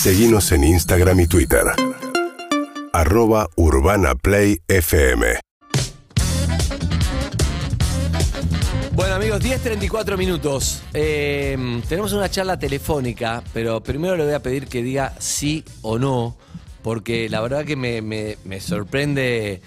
Seguimos 0.00 0.50
en 0.52 0.64
Instagram 0.64 1.20
y 1.20 1.26
Twitter. 1.26 1.62
Arroba 2.92 3.48
Urbana 3.56 4.14
Play 4.14 4.60
FM. 4.66 5.38
Bueno 8.92 9.14
amigos, 9.14 9.40
10.34 9.42 10.16
minutos. 10.16 10.82
Eh, 10.94 11.82
tenemos 11.88 12.12
una 12.14 12.30
charla 12.30 12.58
telefónica, 12.58 13.42
pero 13.52 13.82
primero 13.82 14.16
le 14.16 14.24
voy 14.24 14.32
a 14.32 14.40
pedir 14.42 14.66
que 14.68 14.82
diga 14.82 15.14
sí 15.18 15.64
o 15.82 15.98
no, 15.98 16.36
porque 16.82 17.28
la 17.28 17.40
verdad 17.42 17.64
que 17.66 17.76
me, 17.76 18.00
me- 18.02 18.38
me 18.44 18.60
sorprende 18.60 19.60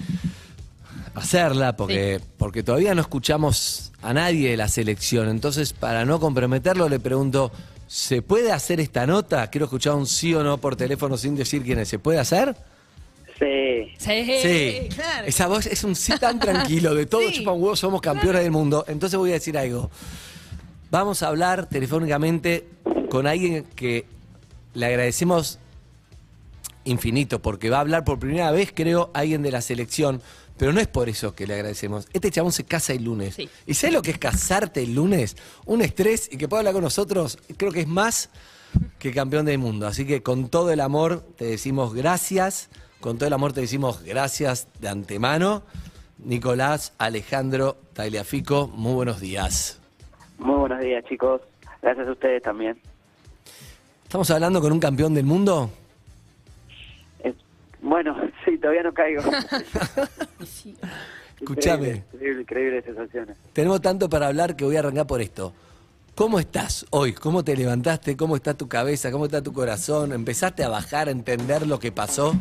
hacerla, 1.13 1.75
porque, 1.75 2.19
porque 2.37 2.63
todavía 2.63 2.95
no 2.95 3.01
escuchamos 3.01 3.91
a 4.01 4.13
nadie 4.13 4.49
de 4.51 4.57
la 4.57 4.67
selección. 4.67 5.29
Entonces, 5.29 5.73
para 5.73 6.05
no 6.05 6.19
comprometerlo, 6.19 6.89
le 6.89 6.99
pregunto, 6.99 7.51
¿se 7.93 8.23
puede 8.23 8.51
hacer 8.51 8.79
esta 8.79 9.05
nota? 9.05 9.45
Quiero 9.51 9.65
escuchar 9.65 9.93
un 9.93 10.07
sí 10.07 10.33
o 10.33 10.41
no 10.43 10.57
por 10.57 10.75
teléfono 10.75 11.15
sin 11.15 11.35
decir 11.35 11.61
quién 11.61 11.77
es. 11.77 11.89
¿Se 11.89 11.99
puede 11.99 12.17
hacer? 12.17 12.55
Sí. 13.37 13.93
Sí, 13.99 14.39
Sí, 14.41 14.89
claro. 14.95 15.27
esa 15.27 15.45
voz 15.45 15.67
es 15.67 15.83
un 15.83 15.95
sí 15.95 16.11
tan 16.19 16.39
tranquilo, 16.39 16.95
de 16.95 17.05
todo 17.05 17.21
Sí. 17.29 17.33
chupa 17.35 17.51
un 17.51 17.61
huevo, 17.61 17.75
somos 17.75 18.01
campeones 18.01 18.41
del 18.41 18.49
mundo. 18.51 18.83
Entonces 18.87 19.19
voy 19.19 19.29
a 19.29 19.33
decir 19.33 19.55
algo. 19.59 19.91
Vamos 20.89 21.21
a 21.21 21.27
hablar 21.27 21.69
telefónicamente 21.69 22.67
con 23.11 23.27
alguien 23.27 23.63
que 23.75 24.05
le 24.73 24.87
agradecemos 24.87 25.59
infinito, 26.85 27.43
porque 27.43 27.69
va 27.69 27.77
a 27.77 27.81
hablar 27.81 28.03
por 28.05 28.17
primera 28.17 28.49
vez, 28.49 28.71
creo, 28.73 29.11
alguien 29.13 29.43
de 29.43 29.51
la 29.51 29.61
selección. 29.61 30.19
Pero 30.63 30.71
no 30.71 30.79
es 30.79 30.87
por 30.87 31.09
eso 31.09 31.35
que 31.35 31.45
le 31.45 31.55
agradecemos. 31.55 32.07
Este 32.13 32.31
chabón 32.31 32.53
se 32.53 32.63
casa 32.63 32.93
el 32.93 33.03
lunes. 33.03 33.35
Sí. 33.35 33.49
¿Y 33.65 33.73
sabes 33.73 33.93
lo 33.93 34.01
que 34.01 34.11
es 34.11 34.17
casarte 34.17 34.81
el 34.81 34.95
lunes? 34.95 35.35
Un 35.65 35.81
estrés 35.81 36.29
y 36.31 36.37
que 36.37 36.47
pueda 36.47 36.61
hablar 36.61 36.73
con 36.73 36.83
nosotros, 36.85 37.37
creo 37.57 37.73
que 37.73 37.81
es 37.81 37.87
más 37.89 38.29
que 38.97 39.11
campeón 39.11 39.45
del 39.45 39.57
mundo. 39.57 39.87
Así 39.87 40.07
que 40.07 40.23
con 40.23 40.47
todo 40.47 40.71
el 40.71 40.79
amor 40.79 41.19
te 41.35 41.43
decimos 41.43 41.93
gracias. 41.93 42.69
Con 43.01 43.17
todo 43.17 43.27
el 43.27 43.33
amor 43.33 43.51
te 43.51 43.59
decimos 43.59 44.03
gracias 44.03 44.69
de 44.79 44.87
antemano. 44.87 45.63
Nicolás 46.19 46.93
Alejandro 46.97 47.75
Tagliafico, 47.91 48.69
muy 48.69 48.93
buenos 48.93 49.19
días. 49.19 49.81
Muy 50.37 50.55
buenos 50.55 50.79
días, 50.79 51.03
chicos. 51.09 51.41
Gracias 51.81 52.07
a 52.07 52.11
ustedes 52.13 52.41
también. 52.41 52.79
¿Estamos 54.05 54.31
hablando 54.31 54.61
con 54.61 54.71
un 54.71 54.79
campeón 54.79 55.13
del 55.13 55.25
mundo? 55.25 55.69
Es- 57.19 57.35
bueno, 57.81 58.15
sí, 58.45 58.57
todavía 58.57 58.83
no 58.83 58.93
caigo. 58.93 59.21
Sí. 60.45 60.75
Escuchame. 61.39 62.03
Increíble, 62.13 62.41
increíble, 62.41 62.81
sensaciones. 62.83 63.37
Tenemos 63.53 63.81
tanto 63.81 64.09
para 64.09 64.27
hablar 64.27 64.55
que 64.55 64.63
voy 64.65 64.75
a 64.75 64.79
arrancar 64.79 65.07
por 65.07 65.21
esto. 65.21 65.53
¿Cómo 66.15 66.39
estás 66.39 66.85
hoy? 66.91 67.13
¿Cómo 67.13 67.43
te 67.43 67.55
levantaste? 67.57 68.15
¿Cómo 68.15 68.35
está 68.35 68.53
tu 68.53 68.67
cabeza? 68.67 69.11
¿Cómo 69.11 69.25
está 69.25 69.41
tu 69.41 69.51
corazón? 69.51 70.13
¿Empezaste 70.13 70.63
a 70.63 70.69
bajar, 70.69 71.07
a 71.07 71.11
entender 71.11 71.65
lo 71.67 71.79
que 71.79 71.91
pasó? 71.91 72.33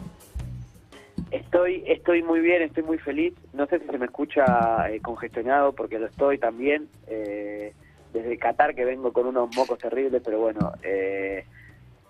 Estoy, 1.31 1.83
estoy 1.87 2.23
muy 2.23 2.41
bien, 2.41 2.63
estoy 2.63 2.83
muy 2.83 2.99
feliz. 2.99 3.35
No 3.53 3.67
sé 3.67 3.79
si 3.81 3.87
se 3.87 3.99
me 3.99 4.07
escucha 4.07 4.89
eh, 4.91 5.01
congestionado 5.01 5.73
porque 5.73 5.99
lo 5.99 6.07
estoy 6.07 6.39
también. 6.39 6.89
eh, 7.07 7.73
desde 8.13 8.37
Qatar 8.39 8.75
que 8.75 8.85
vengo 8.85 9.11
con 9.13 9.27
unos 9.27 9.49
mocos 9.57 9.79
terribles, 9.79 10.21
pero 10.23 10.39
bueno, 10.39 10.73
eh, 10.83 11.47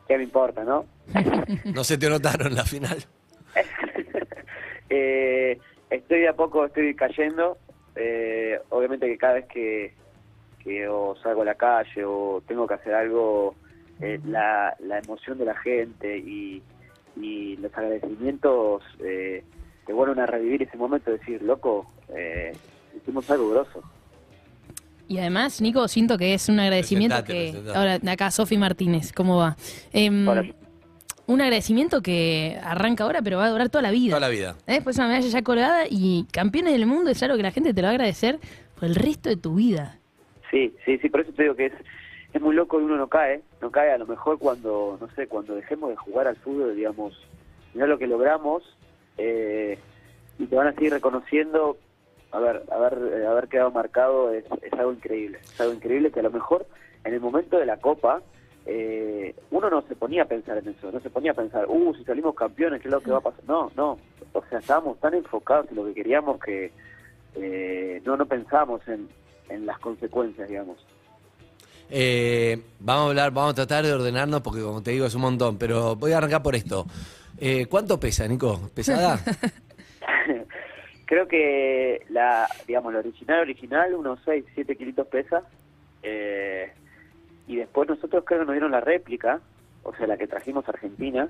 ¿qué 0.09 0.17
me 0.19 0.25
importa, 0.25 0.65
no? 0.65 0.85
No 1.67 1.85
se 1.85 1.97
te 1.97 2.09
notaron 2.11 2.49
en 2.49 2.57
la 2.57 2.65
final. 2.65 2.99
Eh, 4.95 5.59
estoy 5.89 6.21
de 6.21 6.29
a 6.29 6.35
poco, 6.35 6.67
estoy 6.67 6.95
cayendo. 6.95 7.57
Eh, 7.97 8.61
obviamente 8.69 9.07
que 9.07 9.17
cada 9.17 9.35
vez 9.35 9.47
que, 9.47 9.95
que 10.63 10.87
o 10.87 11.17
salgo 11.23 11.43
a 11.43 11.47
la 11.47 11.55
calle 11.55 12.05
o 12.05 12.43
tengo 12.47 12.67
que 12.67 12.75
hacer 12.75 12.93
algo, 12.93 13.55
eh, 14.03 14.21
la, 14.27 14.77
la 14.81 14.99
emoción 14.99 15.39
de 15.39 15.47
la 15.47 15.57
gente 15.57 16.19
y, 16.19 16.63
y 17.17 17.57
los 17.57 17.73
agradecimientos 17.75 18.83
eh, 19.03 19.43
te 19.87 19.93
vuelven 19.95 20.21
a 20.21 20.27
revivir 20.27 20.63
ese 20.63 20.77
momento 20.77 21.11
de 21.11 21.19
decir, 21.19 21.43
loco, 21.43 21.87
eh, 22.15 22.53
hicimos 22.95 23.31
algo 23.31 23.49
grosso. 23.49 23.83
Y 25.09 25.19
además, 25.19 25.61
Nico, 25.63 25.89
siento 25.89 26.19
que 26.19 26.35
es 26.35 26.51
un 26.51 26.61
agradecimiento 26.61 27.17
Presentate, 27.17 27.47
que... 27.47 27.51
presentate. 27.53 27.79
Ahora, 27.79 27.99
de 27.99 28.11
acá, 28.11 28.31
Sofi 28.31 28.59
Martínez, 28.59 29.13
¿cómo 29.13 29.39
va? 29.39 29.57
Em, 29.93 30.29
Hola. 30.29 30.45
Un 31.27 31.41
agradecimiento 31.41 32.03
que 32.03 32.59
arranca 32.63 33.05
ahora, 33.05 33.23
pero 33.23 33.39
va 33.39 33.47
a 33.47 33.51
durar 33.51 33.69
toda 33.69 33.83
la 33.83 33.91
vida. 33.91 34.11
Toda 34.11 34.21
la 34.21 34.29
vida. 34.29 34.57
¿Eh? 34.67 34.81
Pues 34.83 34.97
una 34.99 35.09
medalla 35.09 35.29
ya 35.29 35.43
colgada 35.43 35.85
y 35.89 36.27
campeones 36.33 36.73
del 36.73 36.87
mundo 36.87 37.11
es 37.11 37.23
algo 37.23 37.37
que 37.37 37.43
la 37.43 37.53
gente 37.53 37.73
te 37.73 37.81
lo 37.81 37.87
va 37.87 37.91
a 37.91 37.95
agradecer 37.95 38.39
por 38.75 38.85
el 38.89 38.95
resto 38.95 39.29
de 39.29 39.37
tu 39.37 39.55
vida. 39.55 39.99
Sí, 40.51 40.75
sí, 40.85 40.99
sí, 40.99 41.09
por 41.09 41.21
eso 41.21 41.33
te 41.33 41.45
digo 41.45 41.55
que 41.55 41.67
es, 41.67 41.73
es 42.33 42.41
muy 42.41 42.55
loco 42.55 42.81
y 42.81 42.85
uno 42.85 42.97
no 42.97 43.09
cae, 43.09 43.43
no 43.61 43.71
cae 43.71 43.93
a 43.93 43.99
lo 43.99 44.07
mejor 44.07 44.39
cuando, 44.39 44.99
no 45.01 45.09
sé, 45.15 45.27
cuando 45.27 45.55
dejemos 45.55 45.91
de 45.91 45.97
jugar 45.97 46.27
al 46.27 46.37
fútbol, 46.37 46.75
digamos, 46.77 47.15
mira 47.73 47.87
lo 47.87 47.99
que 47.99 48.07
logramos 48.07 48.63
eh, 49.17 49.79
y 50.39 50.47
te 50.47 50.57
van 50.57 50.67
a 50.67 50.73
seguir 50.75 50.93
reconociendo, 50.93 51.79
a 52.33 52.41
ver, 52.41 52.63
haber, 52.71 52.99
eh, 53.15 53.27
haber 53.27 53.49
quedado 53.49 53.71
marcado 53.71 54.33
es, 54.33 54.45
es 54.63 54.73
algo 54.75 54.93
increíble, 54.93 55.39
es 55.43 55.61
algo 55.61 55.73
increíble 55.73 56.11
que 56.11 56.21
a 56.21 56.25
lo 56.25 56.31
mejor 56.31 56.67
en 57.05 57.15
el 57.15 57.21
momento 57.21 57.59
de 57.59 57.67
la 57.67 57.79
Copa 57.79 58.23
eh, 58.67 59.32
uno 59.63 59.81
no 59.81 59.87
se 59.87 59.95
ponía 59.95 60.23
a 60.23 60.27
pensar 60.27 60.59
en 60.59 60.69
eso, 60.69 60.91
no 60.91 61.01
se 61.01 61.11
ponía 61.11 61.33
a 61.33 61.35
pensar, 61.35 61.67
uh, 61.69 61.95
si 61.95 62.05
salimos 62.05 62.35
campeones, 62.35 62.81
¿qué 62.81 62.89
es 62.89 62.93
lo 62.93 63.01
que 63.01 63.11
va 63.11 63.19
a 63.19 63.23
pasar? 63.23 63.45
No, 63.47 63.71
no, 63.77 63.99
o 64.33 64.45
sea, 64.49 64.59
estábamos 64.59 64.99
tan 64.99 65.15
enfocados 65.15 65.67
en 65.71 65.77
lo 65.77 65.85
que 65.87 65.95
queríamos 65.95 66.41
que 66.41 66.73
eh, 67.37 68.03
no, 68.05 68.17
no 68.17 68.27
pensamos 68.27 68.87
en, 68.89 69.09
en 69.49 69.67
las 69.67 69.79
consecuencias, 69.79 70.49
digamos. 70.49 70.85
Eh, 71.91 72.61
vamos 72.81 73.07
a 73.07 73.09
hablar, 73.11 73.31
vamos 73.33 73.53
a 73.53 73.55
tratar 73.55 73.85
de 73.85 73.93
ordenarnos 73.93 74.41
porque 74.41 74.63
como 74.63 74.83
te 74.83 74.93
digo 74.93 75.07
es 75.07 75.15
un 75.15 75.23
montón, 75.23 75.59
pero 75.59 75.95
voy 75.95 76.13
a 76.13 76.19
arrancar 76.19 76.43
por 76.43 76.55
esto. 76.55 76.87
Eh, 77.39 77.67
¿Cuánto 77.67 78.01
pesa, 78.01 78.27
Nico? 78.27 78.71
¿Pesada? 78.75 79.19
Creo 81.07 81.29
que 81.29 82.03
la, 82.09 82.49
digamos, 82.67 82.93
la 82.93 83.01
original, 83.01 83.41
original, 83.41 83.95
unos 83.95 84.21
6, 84.25 84.45
7 84.55 84.77
kilitos 84.77 85.07
pesa. 85.09 85.43
Eh, 86.03 86.73
y 87.47 87.57
después 87.57 87.89
nosotros 87.89 88.25
creo 88.25 88.41
que 88.41 88.47
nos 88.47 88.55
dieron 88.55 88.73
la 88.73 88.81
réplica, 88.81 89.41
o 89.83 89.95
sea, 89.95 90.07
la 90.07 90.17
que 90.17 90.27
trajimos 90.27 90.67
a 90.67 90.73
Argentina, 90.73 91.29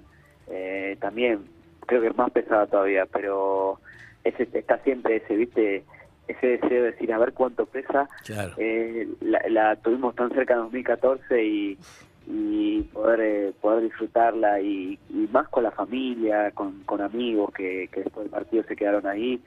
eh, 0.48 0.96
también 1.00 1.40
creo 1.86 2.00
que 2.00 2.08
es 2.08 2.16
más 2.16 2.30
pesada 2.30 2.66
todavía, 2.66 3.06
pero 3.06 3.78
ese 4.24 4.48
está 4.52 4.78
siempre 4.78 5.16
ese, 5.16 5.36
viste, 5.36 5.84
ese 6.28 6.46
deseo 6.46 6.84
de 6.84 6.92
decir 6.92 7.12
a 7.12 7.18
ver 7.18 7.32
cuánto 7.32 7.66
pesa. 7.66 8.08
Claro. 8.24 8.54
Eh, 8.56 9.08
la, 9.20 9.40
la 9.48 9.76
tuvimos 9.76 10.14
tan 10.14 10.30
cerca 10.30 10.54
en 10.54 10.60
2014 10.60 11.44
y, 11.44 11.78
y 12.26 12.82
poder 12.92 13.20
eh, 13.20 13.52
poder 13.60 13.82
disfrutarla 13.82 14.60
y, 14.60 14.98
y 15.10 15.28
más 15.32 15.48
con 15.48 15.64
la 15.64 15.70
familia, 15.70 16.50
con, 16.52 16.82
con 16.84 17.00
amigos 17.00 17.52
que, 17.52 17.88
que 17.92 18.02
después 18.02 18.24
del 18.24 18.30
partido 18.30 18.62
se 18.64 18.76
quedaron 18.76 19.06
ahí, 19.06 19.40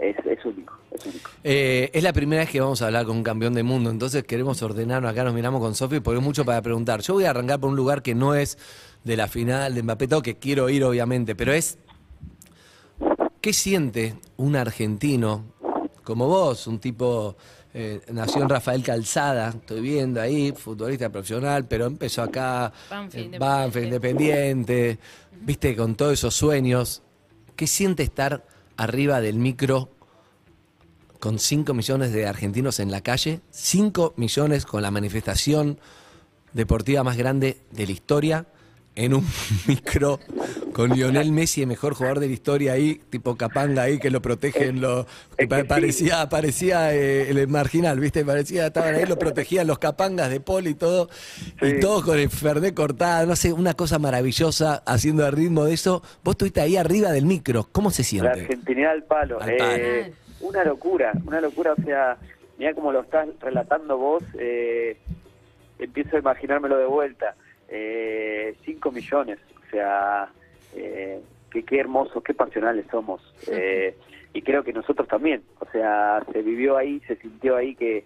es, 0.00 0.16
es 0.24 0.44
único, 0.44 0.78
es 0.90 1.06
único. 1.06 1.30
Eh, 1.44 1.90
es 1.92 2.02
la 2.02 2.12
primera 2.12 2.42
vez 2.42 2.50
que 2.50 2.60
vamos 2.60 2.82
a 2.82 2.86
hablar 2.86 3.06
con 3.06 3.16
un 3.16 3.22
campeón 3.22 3.54
del 3.54 3.64
mundo, 3.64 3.90
entonces 3.90 4.24
queremos 4.24 4.62
ordenarnos 4.62 5.10
acá, 5.10 5.24
nos 5.24 5.34
miramos 5.34 5.60
con 5.60 5.74
Sofi 5.74 6.00
porque 6.00 6.18
hay 6.18 6.24
mucho 6.24 6.44
para 6.44 6.60
preguntar. 6.62 7.00
Yo 7.00 7.14
voy 7.14 7.24
a 7.24 7.30
arrancar 7.30 7.60
por 7.60 7.70
un 7.70 7.76
lugar 7.76 8.02
que 8.02 8.14
no 8.14 8.34
es 8.34 8.58
de 9.04 9.16
la 9.16 9.28
final 9.28 9.74
de 9.74 9.82
Mbappé, 9.82 10.08
todo 10.08 10.22
que 10.22 10.36
quiero 10.36 10.68
ir 10.68 10.84
obviamente, 10.84 11.34
pero 11.34 11.52
es 11.52 11.78
¿qué 13.40 13.52
siente 13.52 14.16
un 14.36 14.56
argentino 14.56 15.44
como 16.04 16.26
vos, 16.26 16.66
un 16.66 16.78
tipo 16.80 17.36
eh, 17.74 18.00
nació 18.12 18.42
en 18.42 18.48
Rafael 18.48 18.82
Calzada, 18.82 19.48
estoy 19.50 19.80
viendo 19.80 20.20
ahí, 20.20 20.52
futbolista 20.52 21.10
profesional, 21.10 21.66
pero 21.66 21.86
empezó 21.86 22.22
acá 22.22 22.72
Banfield 22.90 23.34
en 23.34 23.40
Banfield, 23.40 23.86
Independiente, 23.86 24.98
viste, 25.40 25.74
con 25.74 25.94
todos 25.94 26.14
esos 26.14 26.34
sueños. 26.34 27.02
¿Qué 27.56 27.66
siente 27.66 28.02
estar 28.02 28.44
arriba 28.76 29.20
del 29.20 29.38
micro 29.38 29.90
con 31.20 31.38
5 31.38 31.72
millones 31.74 32.12
de 32.12 32.26
argentinos 32.26 32.80
en 32.80 32.90
la 32.90 33.00
calle? 33.00 33.40
5 33.50 34.14
millones 34.16 34.66
con 34.66 34.82
la 34.82 34.90
manifestación 34.90 35.78
deportiva 36.52 37.02
más 37.02 37.16
grande 37.16 37.58
de 37.70 37.86
la 37.86 37.92
historia 37.92 38.46
en 38.94 39.14
un 39.14 39.26
micro 39.66 40.20
con 40.72 40.90
Lionel 40.90 41.32
Messi, 41.32 41.62
el 41.62 41.68
mejor 41.68 41.94
jugador 41.94 42.20
de 42.20 42.28
la 42.28 42.32
historia 42.32 42.72
ahí, 42.72 43.00
tipo 43.10 43.36
Capanga 43.36 43.82
ahí, 43.82 43.98
que 43.98 44.10
lo 44.10 44.22
protegen, 44.22 44.80
lo, 44.80 45.06
que 45.36 45.46
parecía, 45.46 46.28
parecía 46.28 46.94
eh, 46.94 47.30
el 47.30 47.48
marginal, 47.48 48.00
¿viste? 48.00 48.24
Parecía, 48.24 48.66
estaban 48.66 48.94
ahí, 48.94 49.06
lo 49.06 49.18
protegían 49.18 49.66
los 49.66 49.78
Capangas 49.78 50.30
de 50.30 50.40
Paul 50.40 50.66
y 50.66 50.74
todo, 50.74 51.08
y 51.60 51.80
todos 51.80 52.04
con 52.04 52.18
el 52.18 52.30
Fernet 52.30 52.74
cortada, 52.74 53.26
no 53.26 53.36
sé, 53.36 53.52
una 53.52 53.74
cosa 53.74 53.98
maravillosa, 53.98 54.82
haciendo 54.86 55.26
el 55.26 55.32
ritmo 55.32 55.64
de 55.64 55.74
eso. 55.74 56.02
Vos 56.22 56.32
estuviste 56.32 56.60
ahí 56.60 56.76
arriba 56.76 57.10
del 57.10 57.26
micro, 57.26 57.68
¿cómo 57.72 57.90
se 57.90 58.02
La 58.02 58.06
siente? 58.06 58.28
argentinidad 58.28 58.92
al 58.92 59.04
palo. 59.04 59.40
Al 59.40 59.56
palo. 59.56 59.76
Eh, 59.76 60.12
una 60.40 60.64
locura, 60.64 61.12
una 61.24 61.40
locura. 61.40 61.72
O 61.72 61.82
sea, 61.82 62.16
mira 62.58 62.74
como 62.74 62.92
lo 62.92 63.02
estás 63.02 63.28
relatando 63.40 63.96
vos, 63.96 64.22
eh, 64.38 64.98
empiezo 65.78 66.16
a 66.16 66.20
imaginármelo 66.20 66.76
de 66.76 66.86
vuelta. 66.86 67.34
Eh, 67.68 68.54
5 68.64 68.92
millones, 68.92 69.38
o 69.56 69.70
sea, 69.70 70.28
eh, 70.74 71.20
qué, 71.50 71.62
qué 71.64 71.80
hermosos, 71.80 72.22
qué 72.22 72.34
pasionales 72.34 72.86
somos. 72.90 73.20
Eh, 73.48 73.94
y 74.34 74.42
creo 74.42 74.62
que 74.64 74.72
nosotros 74.72 75.06
también. 75.08 75.42
O 75.60 75.66
sea, 75.70 76.24
se 76.32 76.42
vivió 76.42 76.76
ahí, 76.76 77.00
se 77.06 77.16
sintió 77.16 77.56
ahí 77.56 77.74
que, 77.74 78.04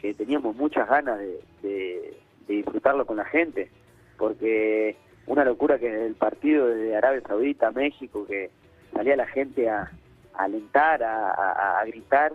que 0.00 0.14
teníamos 0.14 0.54
muchas 0.56 0.88
ganas 0.88 1.18
de, 1.18 1.40
de- 1.62 2.16
de 2.46 2.54
disfrutarlo 2.54 3.04
con 3.06 3.16
la 3.16 3.24
gente. 3.24 3.68
Porque 4.16 4.96
una 5.26 5.44
locura 5.44 5.78
que 5.78 6.06
el 6.06 6.14
partido 6.14 6.68
de 6.68 6.96
Arabia 6.96 7.20
Saudita, 7.26 7.70
México, 7.72 8.24
que 8.26 8.50
salía 8.92 9.16
la 9.16 9.26
gente 9.26 9.68
a, 9.68 9.90
a 10.34 10.44
alentar, 10.44 11.02
a, 11.02 11.30
a- 11.30 11.80
a 11.80 11.84
gritar, 11.86 12.32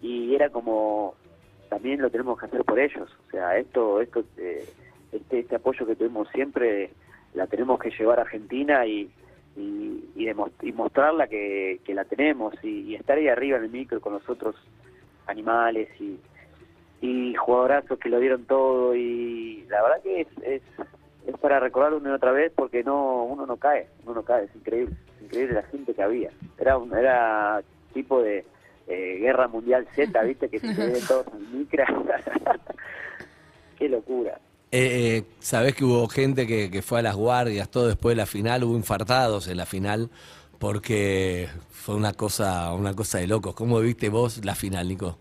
y 0.00 0.34
era 0.34 0.48
como, 0.50 1.14
también 1.68 2.00
lo 2.00 2.10
tenemos 2.10 2.38
que 2.38 2.46
hacer 2.46 2.64
por 2.64 2.78
ellos. 2.78 3.10
O 3.26 3.30
sea, 3.30 3.56
esto, 3.58 4.00
esto 4.00 4.24
eh, 4.36 4.64
este, 5.12 5.40
este 5.40 5.56
apoyo 5.56 5.84
que 5.86 5.96
tuvimos 5.96 6.28
siempre, 6.30 6.90
la 7.34 7.46
tenemos 7.46 7.78
que 7.78 7.90
llevar 7.90 8.18
a 8.18 8.22
Argentina 8.22 8.86
y, 8.86 9.10
y, 9.56 10.10
y, 10.14 10.72
mostrarla 10.72 11.26
que, 11.26 11.80
que 11.84 11.94
la 11.94 12.04
tenemos 12.04 12.54
y, 12.62 12.80
y 12.82 12.94
estar 12.94 13.18
ahí 13.18 13.28
arriba 13.28 13.58
en 13.58 13.64
el 13.64 13.70
micro 13.70 14.00
con 14.00 14.14
los 14.14 14.28
otros 14.28 14.56
animales 15.26 15.88
y, 16.00 16.18
y 17.00 17.34
jugadorazos 17.34 17.98
que 17.98 18.08
lo 18.08 18.20
dieron 18.20 18.44
todo 18.44 18.94
y 18.94 19.64
la 19.68 19.82
verdad 19.82 20.02
que 20.02 20.20
es, 20.22 20.28
es, 20.42 20.62
es 21.26 21.38
para 21.38 21.60
recordar 21.60 21.94
una 21.94 22.10
y 22.10 22.12
otra 22.12 22.32
vez 22.32 22.52
porque 22.54 22.82
no 22.84 23.24
uno 23.24 23.46
no 23.46 23.56
cae, 23.56 23.88
uno 24.04 24.14
no 24.14 24.22
cae, 24.22 24.44
es 24.44 24.54
increíble, 24.54 24.94
es 25.16 25.22
increíble 25.24 25.54
la 25.54 25.62
gente 25.64 25.94
que 25.94 26.02
había. 26.02 26.30
Era 26.58 26.78
un, 26.78 26.96
era 26.96 27.62
tipo 27.92 28.22
de 28.22 28.44
eh, 28.86 29.16
guerra 29.18 29.48
mundial 29.48 29.86
Z, 29.94 30.22
viste, 30.22 30.48
que 30.48 30.60
se 30.60 30.66
ven 30.74 31.04
todos 31.08 31.26
en 31.34 31.58
micra. 31.58 31.86
Qué 33.78 33.88
locura. 33.88 34.38
Eh, 34.74 35.18
eh, 35.18 35.24
Sabés 35.38 35.74
que 35.74 35.84
hubo 35.84 36.08
gente 36.08 36.46
que, 36.46 36.80
fue 36.80 37.00
a 37.00 37.02
las 37.02 37.14
guardias, 37.14 37.70
todo 37.70 37.88
después 37.88 38.16
de 38.16 38.22
la 38.22 38.26
final, 38.26 38.64
hubo 38.64 38.74
infartados 38.74 39.46
en 39.48 39.58
la 39.58 39.66
final, 39.66 40.08
porque 40.58 41.46
fue 41.70 41.94
una 41.94 42.14
cosa, 42.14 42.72
una 42.72 42.94
cosa 42.94 43.18
de 43.18 43.26
locos. 43.26 43.54
¿Cómo 43.54 43.78
viste 43.80 44.08
vos 44.08 44.42
la 44.46 44.54
final, 44.54 44.88
Nico? 44.88 45.18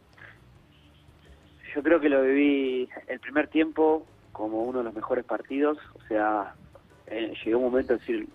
Yo 1.75 1.83
creo 1.83 2.00
que 2.00 2.07
lo 2.07 2.21
viví 2.24 2.88
el 3.07 3.19
primer 3.19 3.50
tiempo 3.50 4.06
como 4.31 4.63
uno 4.63 4.80
de 4.80 4.86
los 4.86 4.94
mejores 4.94 5.25
partidos. 5.25 5.77
O 5.95 6.07
sea, 6.07 6.56
eh, 7.07 7.33
llegó 7.44 7.57
un 7.59 7.71
momento 7.71 7.92
de 7.92 8.00
decir, 8.00 8.30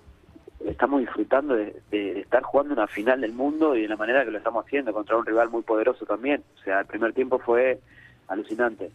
estamos 0.67 1.01
disfrutando 1.01 1.55
de 1.57 2.21
estar 2.21 2.43
jugando 2.43 2.75
una 2.75 2.89
final 2.89 3.23
del 3.23 3.33
mundo 3.33 3.75
y 3.75 3.83
de 3.83 3.89
la 3.89 3.97
manera 3.97 4.23
que 4.23 4.31
lo 4.31 4.37
estamos 4.37 4.67
haciendo 4.67 4.93
contra 4.93 5.17
un 5.17 5.25
rival 5.25 5.49
muy 5.49 5.63
poderoso 5.63 6.05
también. 6.05 6.45
O 6.61 6.63
sea, 6.63 6.81
el 6.81 6.87
primer 6.87 7.15
tiempo 7.15 7.39
fue 7.39 7.81
alucinante. 8.29 8.91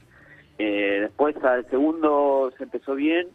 Eh, 0.64 1.00
después 1.02 1.36
al 1.44 1.68
segundo 1.72 2.52
se 2.56 2.64
empezó 2.66 2.94
bien 2.94 3.28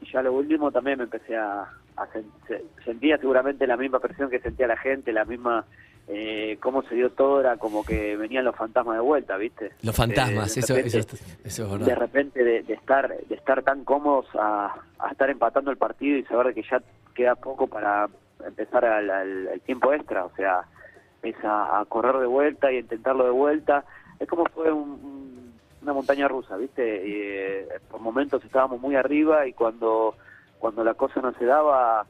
y 0.00 0.10
ya 0.10 0.20
lo 0.20 0.32
último 0.32 0.72
también 0.72 0.98
me 0.98 1.04
empecé 1.04 1.36
a, 1.36 1.60
a 1.96 2.06
sen- 2.08 2.24
se- 2.48 2.64
sentía 2.84 3.18
seguramente 3.18 3.68
la 3.68 3.76
misma 3.76 4.00
presión 4.00 4.28
que 4.30 4.40
sentía 4.40 4.66
la 4.66 4.76
gente, 4.76 5.12
la 5.12 5.24
misma 5.24 5.64
eh, 6.08 6.56
cómo 6.60 6.82
se 6.82 6.96
dio 6.96 7.10
todo 7.10 7.38
era 7.40 7.56
como 7.56 7.84
que 7.84 8.16
venían 8.16 8.44
los 8.44 8.56
fantasmas 8.56 8.96
de 8.96 9.00
vuelta, 9.02 9.36
¿viste? 9.36 9.72
Los 9.82 9.94
fantasmas, 9.94 10.50
Eh, 10.50 10.54
de 10.54 10.60
eso, 10.60 10.74
repente- 10.74 10.98
eso, 10.98 11.16
eso 11.44 11.62
es 11.64 11.70
de 11.70 11.78
verdad. 11.78 11.96
repente 12.00 12.42
de, 12.44 12.62
de 12.64 12.74
estar 12.74 13.16
de 13.16 13.34
estar 13.36 13.62
tan 13.62 13.84
cómodos 13.84 14.26
a, 14.34 14.74
a 14.98 15.10
estar 15.12 15.30
empatando 15.30 15.70
el 15.70 15.76
partido 15.76 16.16
y 16.18 16.24
saber 16.24 16.52
que 16.52 16.62
ya 16.68 16.82
queda 17.14 17.36
poco 17.36 17.68
para 17.68 18.08
empezar 18.44 18.84
al, 18.84 19.08
al- 19.08 19.48
al 19.52 19.60
tiempo 19.60 19.92
extra, 19.92 20.24
o 20.24 20.32
sea, 20.34 20.62
es 21.22 21.36
a, 21.44 21.78
a 21.80 21.84
correr 21.84 22.16
de 22.18 22.26
vuelta 22.26 22.72
y 22.72 22.78
intentarlo 22.78 23.24
de 23.24 23.30
vuelta. 23.30 23.84
Es 24.18 24.26
como 24.28 24.44
fue 24.46 24.72
un- 24.72 24.90
un- 25.02 25.45
una 25.86 25.94
montaña 25.94 26.26
rusa, 26.28 26.56
¿viste? 26.56 26.82
Y, 27.06 27.12
eh, 27.14 27.68
por 27.90 28.00
momentos 28.00 28.44
estábamos 28.44 28.80
muy 28.80 28.96
arriba 28.96 29.46
y 29.46 29.52
cuando 29.52 30.14
cuando 30.58 30.82
la 30.82 30.94
cosa 30.94 31.20
no 31.20 31.32
se 31.34 31.44
daba 31.44 32.04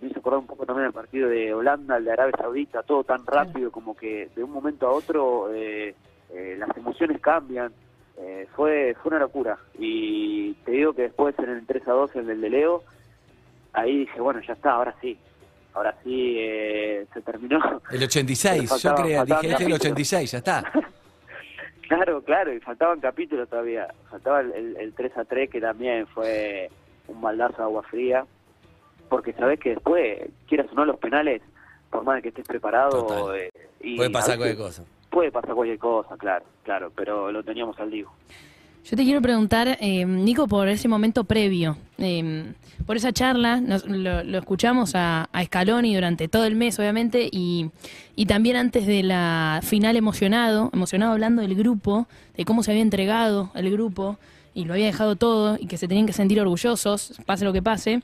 me 0.00 0.08
hizo 0.08 0.18
acordar 0.18 0.40
un 0.40 0.46
poco 0.46 0.66
también 0.66 0.86
el 0.88 0.92
partido 0.92 1.28
de 1.28 1.54
Holanda, 1.54 1.96
el 1.96 2.04
de 2.04 2.12
Arabia 2.12 2.34
Saudita, 2.36 2.82
todo 2.82 3.04
tan 3.04 3.24
rápido 3.24 3.70
como 3.70 3.96
que 3.96 4.28
de 4.34 4.42
un 4.44 4.50
momento 4.50 4.86
a 4.86 4.92
otro 4.92 5.48
eh, 5.54 5.94
eh, 6.30 6.56
las 6.58 6.76
emociones 6.76 7.20
cambian. 7.20 7.72
Eh, 8.18 8.46
fue 8.54 8.94
fue 9.02 9.10
una 9.10 9.20
locura. 9.20 9.56
Y 9.78 10.52
te 10.64 10.72
digo 10.72 10.92
que 10.92 11.02
después 11.02 11.34
en 11.38 11.48
el 11.50 11.66
3 11.66 11.88
a 11.88 11.92
2, 11.92 12.16
en 12.16 12.30
el 12.30 12.40
de 12.40 12.50
Leo, 12.50 12.82
ahí 13.72 13.98
dije, 14.00 14.20
bueno, 14.20 14.40
ya 14.46 14.52
está, 14.52 14.72
ahora 14.72 14.94
sí. 15.00 15.16
Ahora 15.74 15.94
sí 16.04 16.34
eh, 16.38 17.06
se 17.14 17.22
terminó. 17.22 17.58
El 17.90 18.02
86, 18.02 18.62
yo 18.62 18.68
Faltaba- 18.68 19.02
creía, 19.02 19.18
faltaban 19.20 19.42
dije, 19.42 19.52
este 19.54 19.64
es 19.64 19.68
el 19.70 19.72
capítulos. 19.78 19.80
86, 19.80 20.30
ya 20.32 20.38
está. 20.38 20.72
Claro, 21.88 22.22
claro, 22.22 22.52
y 22.52 22.60
faltaban 22.60 23.00
capítulos 23.00 23.48
todavía. 23.48 23.88
Faltaba 24.10 24.40
el, 24.40 24.52
el, 24.52 24.76
el 24.76 24.94
3 24.94 25.18
a 25.18 25.24
3 25.24 25.50
que 25.50 25.60
también 25.60 26.06
fue 26.06 26.70
un 27.08 27.20
baldazo 27.20 27.58
de 27.58 27.62
agua 27.64 27.82
fría. 27.82 28.24
Porque 29.08 29.32
sabés 29.34 29.60
que 29.60 29.70
después, 29.70 30.20
quieras 30.48 30.68
o 30.72 30.74
no, 30.74 30.86
los 30.86 30.98
penales, 30.98 31.42
por 31.90 32.02
más 32.04 32.16
de 32.16 32.22
que 32.22 32.28
estés 32.30 32.46
preparado. 32.46 33.34
Eh, 33.34 33.50
y 33.80 33.96
Puede 33.96 34.08
a 34.08 34.12
pasar 34.12 34.38
veces 34.38 34.56
cualquier 34.56 34.66
cosa. 34.66 34.84
Puede 35.10 35.30
pasar 35.30 35.54
cualquier 35.54 35.78
cosa, 35.78 36.16
claro, 36.16 36.46
claro, 36.62 36.90
pero 36.96 37.30
lo 37.30 37.42
teníamos 37.42 37.78
al 37.78 37.90
digo. 37.90 38.10
Yo 38.84 38.96
te 38.96 39.04
quiero 39.04 39.22
preguntar, 39.22 39.78
eh, 39.80 40.04
Nico, 40.04 40.48
por 40.48 40.68
ese 40.68 40.88
momento 40.88 41.24
previo, 41.24 41.76
eh, 41.98 42.52
por 42.84 42.96
esa 42.96 43.12
charla, 43.12 43.60
nos- 43.60 43.86
lo, 43.86 44.24
lo 44.24 44.38
escuchamos 44.38 44.94
a, 44.96 45.28
a 45.32 45.44
Scaloni 45.44 45.94
durante 45.94 46.26
todo 46.28 46.44
el 46.46 46.56
mes, 46.56 46.78
obviamente, 46.80 47.28
y, 47.30 47.70
y 48.16 48.26
también 48.26 48.56
antes 48.56 48.86
de 48.86 49.04
la 49.04 49.60
final 49.62 49.96
emocionado, 49.96 50.68
emocionado 50.74 51.12
hablando 51.12 51.42
del 51.42 51.54
grupo, 51.54 52.08
de 52.36 52.44
cómo 52.44 52.62
se 52.64 52.72
había 52.72 52.82
entregado 52.82 53.52
el 53.54 53.70
grupo 53.70 54.18
y 54.52 54.64
lo 54.64 54.74
había 54.74 54.86
dejado 54.86 55.14
todo 55.16 55.56
y 55.60 55.66
que 55.66 55.78
se 55.78 55.86
tenían 55.86 56.06
que 56.06 56.12
sentir 56.12 56.40
orgullosos, 56.40 57.14
pase 57.24 57.44
lo 57.44 57.52
que 57.52 57.62
pase. 57.62 58.02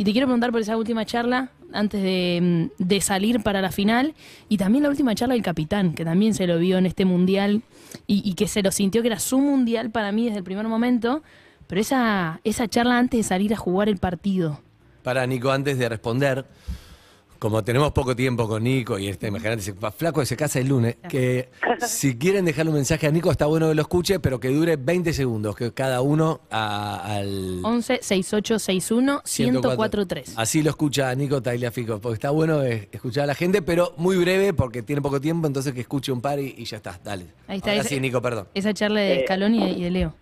Y 0.00 0.04
te 0.04 0.12
quiero 0.12 0.28
preguntar 0.28 0.50
por 0.50 0.62
esa 0.62 0.78
última 0.78 1.04
charla 1.04 1.50
antes 1.74 2.02
de, 2.02 2.70
mm, 2.78 2.82
de 2.82 3.00
salir 3.02 3.42
para 3.42 3.60
la 3.60 3.70
final 3.70 4.14
y 4.48 4.56
también 4.56 4.82
la 4.82 4.88
última 4.88 5.14
charla 5.14 5.34
del 5.34 5.42
capitán, 5.42 5.92
que 5.92 6.06
también 6.06 6.32
se 6.32 6.46
lo 6.46 6.58
vio 6.58 6.78
en 6.78 6.86
este 6.86 7.04
mundial 7.04 7.60
y, 8.06 8.32
que 8.32 8.48
se 8.48 8.62
lo 8.62 8.72
sintió 8.72 9.02
que 9.02 9.08
era 9.08 9.18
su 9.18 9.38
mundial 9.40 9.90
para 9.90 10.10
mí 10.10 10.24
desde 10.24 10.38
el 10.38 10.44
primer 10.44 10.66
momento, 10.66 11.22
pero 11.66 11.82
esa, 11.82 12.40
esa 12.44 12.66
charla 12.66 12.96
antes 12.96 13.18
de 13.18 13.24
salir 13.24 13.52
a 13.52 13.58
jugar 13.58 13.90
el 13.90 13.98
partido. 13.98 14.62
Para 15.02 15.26
Nico, 15.26 15.50
antes 15.50 15.76
de 15.76 15.86
responder, 15.90 16.46
como 17.40 17.64
tenemos 17.64 17.90
poco 17.92 18.14
tiempo 18.14 18.46
con 18.46 18.62
Nico 18.62 18.98
y 18.98 19.08
este, 19.08 19.28
imagínate, 19.28 19.62
se- 19.62 19.72
flaco 19.72 20.22
se 20.26 20.36
casa 20.36 20.60
el 20.60 20.68
lunes, 20.68 20.96
que 21.08 21.48
si 21.80 22.16
quieren 22.18 22.44
dejarle 22.44 22.70
un 22.70 22.76
mensaje 22.76 23.06
a 23.06 23.10
Nico, 23.10 23.30
está 23.32 23.46
bueno 23.46 23.68
que 23.70 23.74
lo 23.74 23.80
escuche, 23.82 24.20
pero 24.20 24.38
que 24.38 24.48
dure 24.50 24.76
20 24.76 25.12
segundos, 25.14 25.56
que 25.56 25.72
cada 25.72 26.02
uno 26.02 26.42
a- 26.50 27.16
al 27.16 27.60
11 27.64 28.00
6861 28.02 29.22
1043. 29.24 30.34
Así 30.36 30.62
lo 30.62 30.68
escucha 30.70 31.12
Nico 31.14 31.42
Tagliafico, 31.42 31.98
porque 31.98 32.14
está 32.14 32.28
bueno 32.30 32.62
eh, 32.62 32.88
escuchar 32.92 33.24
a 33.24 33.28
la 33.28 33.34
gente, 33.34 33.62
pero 33.62 33.94
muy 33.96 34.16
breve 34.18 34.52
porque 34.52 34.82
tiene 34.82 35.00
poco 35.00 35.18
tiempo, 35.20 35.46
entonces 35.46 35.72
que 35.72 35.80
escuche 35.80 36.12
un 36.12 36.20
par 36.20 36.38
y, 36.38 36.54
y 36.58 36.64
ya 36.66 36.76
está, 36.76 37.00
dale. 37.02 37.24
Ahí 37.48 37.56
está, 37.56 37.70
Ahora 37.72 37.84
sí, 37.84 37.98
Nico, 38.00 38.20
perdón. 38.20 38.48
Esa 38.52 38.74
charla 38.74 39.00
de 39.00 39.14
Eh, 39.20 39.24
Scaloni 39.24 39.64
y 39.78 39.82
de 39.84 39.90
Leo. 39.90 40.14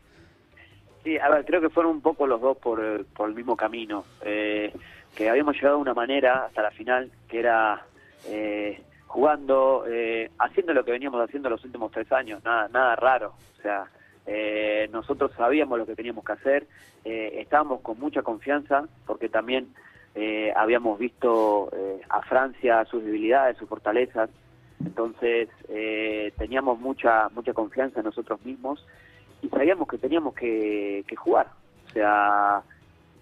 Sí, 1.02 1.16
a 1.18 1.28
ver, 1.30 1.44
creo 1.44 1.60
que 1.60 1.70
fueron 1.70 1.92
un 1.96 2.00
poco 2.00 2.26
los 2.26 2.40
dos 2.40 2.56
por, 2.58 3.06
por 3.06 3.28
el 3.28 3.34
mismo 3.34 3.56
camino. 3.56 4.04
Eh, 4.24 4.72
que 5.18 5.28
habíamos 5.28 5.56
llegado 5.56 5.74
de 5.74 5.82
una 5.82 5.94
manera 5.94 6.44
hasta 6.44 6.62
la 6.62 6.70
final, 6.70 7.10
que 7.26 7.40
era 7.40 7.82
eh, 8.28 8.80
jugando, 9.08 9.84
eh, 9.88 10.30
haciendo 10.38 10.72
lo 10.72 10.84
que 10.84 10.92
veníamos 10.92 11.20
haciendo 11.20 11.50
los 11.50 11.64
últimos 11.64 11.90
tres 11.90 12.12
años, 12.12 12.40
nada, 12.44 12.68
nada 12.68 12.94
raro. 12.94 13.34
O 13.58 13.60
sea, 13.60 13.86
eh, 14.26 14.88
nosotros 14.92 15.32
sabíamos 15.36 15.76
lo 15.76 15.86
que 15.86 15.96
teníamos 15.96 16.24
que 16.24 16.32
hacer, 16.34 16.68
eh, 17.04 17.40
estábamos 17.40 17.80
con 17.80 17.98
mucha 17.98 18.22
confianza, 18.22 18.84
porque 19.06 19.28
también 19.28 19.74
eh, 20.14 20.52
habíamos 20.54 21.00
visto 21.00 21.68
eh, 21.72 22.00
a 22.08 22.22
Francia 22.22 22.84
sus 22.84 23.02
debilidades, 23.02 23.56
sus 23.56 23.68
fortalezas, 23.68 24.30
entonces 24.84 25.48
teníamos 26.36 26.78
mucha 26.78 27.28
mucha 27.30 27.52
confianza 27.52 27.98
en 27.98 28.06
nosotros 28.06 28.40
mismos 28.44 28.86
y 29.42 29.48
sabíamos 29.48 29.88
que 29.88 29.98
teníamos 29.98 30.34
que, 30.34 31.04
que 31.08 31.16
jugar. 31.16 31.48
O 31.88 31.90
sea, 31.90 32.62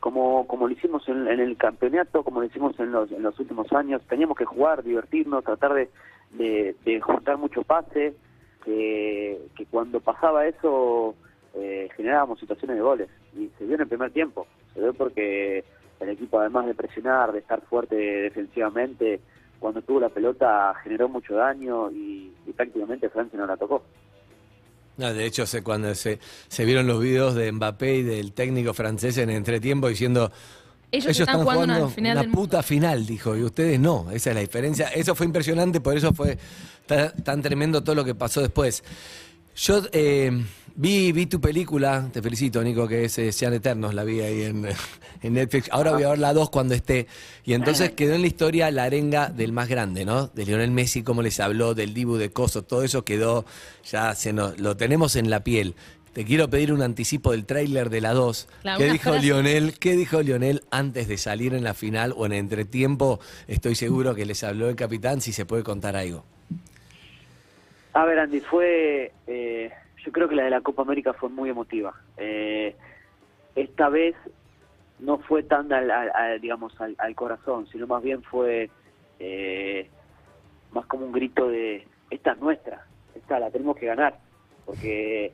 como, 0.07 0.47
como 0.47 0.69
lo 0.69 0.73
hicimos 0.73 1.03
en, 1.09 1.27
el 1.27 1.57
campeonato, 1.57 2.23
como 2.23 2.39
lo 2.39 2.47
hicimos 2.47 2.79
en 2.79 2.93
los, 2.93 3.11
en 3.11 3.25
los 3.25 3.37
últimos 3.41 3.73
años, 3.73 4.01
teníamos 4.09 4.39
que 4.39 4.45
jugar, 4.45 4.85
divertirnos, 4.85 5.43
tratar 5.43 5.75
de, 5.75 5.91
de, 6.85 7.01
juntar 7.01 7.39
mucho 7.39 7.65
pase, 7.65 8.15
que, 8.65 9.37
que 9.57 9.67
cuando 9.67 9.99
pasaba 9.99 10.47
eso 10.47 11.17
eh, 11.55 11.89
generábamos 11.97 12.39
situaciones 12.39 12.77
de 12.77 12.83
goles. 12.85 13.09
Y 13.37 13.51
se 13.59 13.65
vio 13.65 13.75
en 13.75 13.81
el 13.81 13.89
primer 13.89 14.13
tiempo, 14.13 14.47
se 14.75 14.81
vio 14.81 14.95
porque 14.95 15.65
el 15.99 16.09
equipo 16.09 16.39
además 16.39 16.67
de 16.67 16.75
presionar, 16.77 17.33
de 17.33 17.41
estar 17.41 17.61
fuerte 17.63 17.97
defensivamente, 17.97 19.19
cuando 19.59 19.83
tuvo 19.83 19.99
la 19.99 20.11
pelota 20.11 20.73
generó 20.85 21.09
mucho 21.09 21.35
daño 21.35 21.91
y 21.91 22.33
prácticamente 22.57 23.09
Francia 23.09 23.37
no 23.37 23.47
la 23.47 23.57
tocó. 23.57 23.83
No, 24.97 25.13
de 25.13 25.27
hecho, 25.27 25.47
se, 25.47 25.63
cuando 25.63 25.95
se, 25.95 26.19
se 26.49 26.65
vieron 26.65 26.87
los 26.87 27.01
videos 27.03 27.35
de 27.35 27.53
Mbappé 27.53 27.97
y 27.97 28.03
del 28.03 28.33
técnico 28.33 28.73
francés 28.75 29.19
en 29.19 29.31
entretiempo 29.31 29.89
diciendo... 29.89 30.33
Ellos 30.93 31.19
están 31.19 31.43
jugando 31.43 31.65
una 31.65 31.89
final 31.89 32.13
una 32.13 32.21
del 32.21 32.29
mundo". 32.31 32.41
puta 32.43 32.63
final, 32.63 33.05
dijo, 33.07 33.37
y 33.37 33.43
ustedes 33.43 33.79
no, 33.79 34.07
esa 34.13 34.31
es 34.31 34.35
la 34.37 34.41
diferencia. 34.41 34.89
Eso 34.89 35.15
fue 35.15 35.27
impresionante, 35.27 35.81
por 35.81 35.97
eso 35.97 36.15
fue 36.15 36.39
ta- 36.87 37.13
tan, 37.13 37.43
tremendo 37.43 37.83
todo 37.83 37.97
lo 37.97 38.05
que 38.05 38.15
pasó 38.15 38.41
después. 38.41 38.83
Yo 39.57 39.83
eh, 39.93 40.31
vi, 40.75 41.13
vi 41.13 41.25
tu 41.25 41.41
película, 41.41 42.11
te 42.13 42.21
felicito, 42.21 42.63
Nico, 42.63 42.87
que 42.87 43.07
es 43.07 43.19
eh, 43.19 43.33
Sean 43.33 43.55
Eternos, 43.55 43.95
la 43.95 44.05
vi 44.05 44.21
ahí 44.21 44.43
en, 44.43 44.69
en 45.23 45.33
Netflix. 45.33 45.71
Ahora 45.73 45.93
voy 45.93 46.03
a 46.03 46.11
ver 46.11 46.19
la 46.19 46.35
2 46.35 46.51
cuando 46.51 46.75
esté. 46.75 47.07
Y 47.43 47.55
entonces 47.55 47.93
quedó 47.93 48.15
en 48.15 48.21
la 48.21 48.27
historia 48.27 48.71
la 48.71 48.85
arenga 48.85 49.31
del 49.31 49.53
más 49.53 49.69
grande, 49.69 50.05
¿no? 50.05 50.27
De 50.27 50.45
Lionel 50.45 50.73
Messi, 50.73 51.03
cómo 51.03 51.23
les 51.23 51.41
habló, 51.41 51.75
del 51.75 51.95
Dibu 51.95 52.17
de 52.17 52.31
Coso, 52.31 52.65
todo 52.65 52.83
eso 52.83 53.07
quedó, 53.07 53.47
ya 53.91 54.15
se 54.15 54.35
nos, 54.35 54.61
lo 54.61 54.77
tenemos 54.77 55.17
en 55.17 55.31
la 55.31 55.43
piel. 55.43 55.75
te 56.13 56.27
quiero 56.27 56.51
pedir 56.51 56.71
un 56.71 56.83
anticipo 56.83 57.33
del 57.33 57.47
tráiler 57.47 57.89
de 57.89 58.03
la 58.03 58.13
2. 58.13 58.49
Claro, 58.61 58.79
¿Qué 58.79 58.93
dijo 58.93 59.11
frase. 59.11 59.25
Lionel? 59.25 59.79
¿Qué 59.79 59.97
dijo 59.97 60.21
Lionel 60.21 60.65
antes 60.71 61.09
de 61.09 61.17
salir 61.17 61.55
en 61.55 61.65
la 61.65 61.73
final 61.73 62.13
o 62.15 62.27
en 62.27 62.35
entretiempo? 62.35 63.21
Estoy 63.49 63.75
seguro 63.75 64.15
que 64.15 64.27
les 64.27 64.45
habló 64.45 64.69
el 64.69 64.77
capitán 64.77 65.23
si 65.23 65.33
se 65.33 65.47
puede 65.47 65.63
contar 65.63 65.97
algo. 65.97 66.27
A 67.97 68.05
ver, 68.05 68.19
Andy, 68.19 68.41
fue. 68.43 69.11
eh, 69.27 69.71
yo 70.05 70.13
creo 70.13 70.29
que 70.29 70.35
la 70.37 70.45
de 70.45 70.51
la 70.51 70.61
Copa 70.61 70.83
América 70.83 71.15
fue 71.15 71.31
muy 71.31 71.49
emotiva. 71.49 71.95
Eh, 72.19 72.77
esta 73.55 73.89
vez 73.89 74.15
no 74.99 75.19
fue 75.21 75.43
tan, 75.45 75.73
al, 75.73 76.39
digamos, 76.43 76.79
al, 76.79 76.95
al 76.99 77.15
corazón, 77.15 77.67
sino 77.69 77.87
más 77.87 78.03
bien 78.03 78.23
fue 78.23 78.69
eh, 79.19 79.89
más 80.73 80.85
como 80.87 81.07
un 81.07 81.13
grito 81.13 81.49
de: 81.49 81.87
esta 82.11 82.33
es 82.33 82.39
nuestra, 82.39 82.85
esta 83.15 83.41
la 83.41 83.51
tenemos 83.51 83.77
que 83.79 83.87
ganar. 83.87 84.19
Porque 84.67 85.33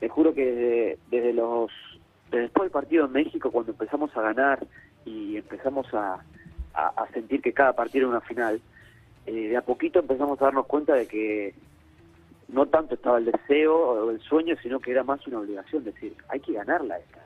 te 0.00 0.08
juro 0.08 0.34
que 0.34 0.98
desde, 1.08 1.32
los. 1.32 1.70
Desde 2.32 2.42
después 2.42 2.64
del 2.64 2.72
partido 2.72 3.04
en 3.04 3.12
México, 3.12 3.52
cuando 3.52 3.70
empezamos 3.70 4.10
a 4.16 4.22
ganar 4.22 4.58
y 5.04 5.36
empezamos 5.36 5.86
a, 5.94 6.14
a- 6.74 6.88
a 7.04 7.08
sentir 7.12 7.40
que 7.42 7.52
cada 7.52 7.74
partido 7.74 8.08
era 8.08 8.16
una 8.18 8.26
final, 8.26 8.60
eh, 9.26 9.48
de 9.50 9.56
a 9.56 9.62
poquito 9.62 10.00
empezamos 10.00 10.42
a 10.42 10.46
darnos 10.46 10.66
cuenta 10.66 10.94
de 10.94 11.06
que 11.06 11.54
no 12.48 12.66
tanto 12.66 12.94
estaba 12.94 13.18
el 13.18 13.26
deseo 13.26 13.76
o 13.76 14.10
el 14.10 14.20
sueño, 14.20 14.56
sino 14.62 14.80
que 14.80 14.92
era 14.92 15.02
más 15.02 15.26
una 15.26 15.40
obligación, 15.40 15.84
decir, 15.84 16.14
hay 16.28 16.40
que 16.40 16.52
ganarla 16.52 16.98
esta, 16.98 17.20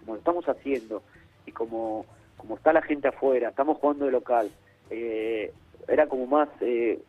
como 0.00 0.14
lo 0.14 0.18
estamos 0.18 0.44
haciendo 0.48 1.02
y 1.46 1.52
como, 1.52 2.06
como 2.36 2.56
está 2.56 2.72
la 2.72 2.82
gente 2.82 3.08
afuera, 3.08 3.50
estamos 3.50 3.78
jugando 3.78 4.06
de 4.06 4.12
local, 4.12 4.50
eh, 4.90 5.52
era 5.88 6.06
como 6.06 6.26
más 6.26 6.48
eh, 6.60 7.00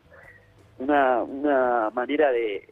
una, 0.77 1.23
una 1.23 1.89
manera 1.91 2.31
de, 2.31 2.69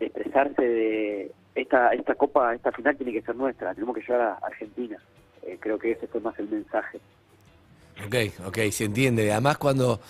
expresarse 0.00 0.62
de 0.62 1.32
esta, 1.54 1.90
esta 1.90 2.14
copa, 2.14 2.54
esta 2.54 2.72
final 2.72 2.96
tiene 2.96 3.12
que 3.12 3.22
ser 3.22 3.36
nuestra, 3.36 3.74
tenemos 3.74 3.94
que 3.94 4.02
llegar 4.02 4.20
a 4.20 4.46
Argentina. 4.46 4.98
Eh, 5.42 5.56
creo 5.58 5.78
que 5.78 5.92
ese 5.92 6.06
fue 6.06 6.20
más 6.20 6.38
el 6.38 6.48
mensaje. 6.48 7.00
Ok, 8.06 8.46
ok, 8.46 8.58
se 8.70 8.84
entiende. 8.84 9.30
Además, 9.32 9.58
cuando 9.58 10.00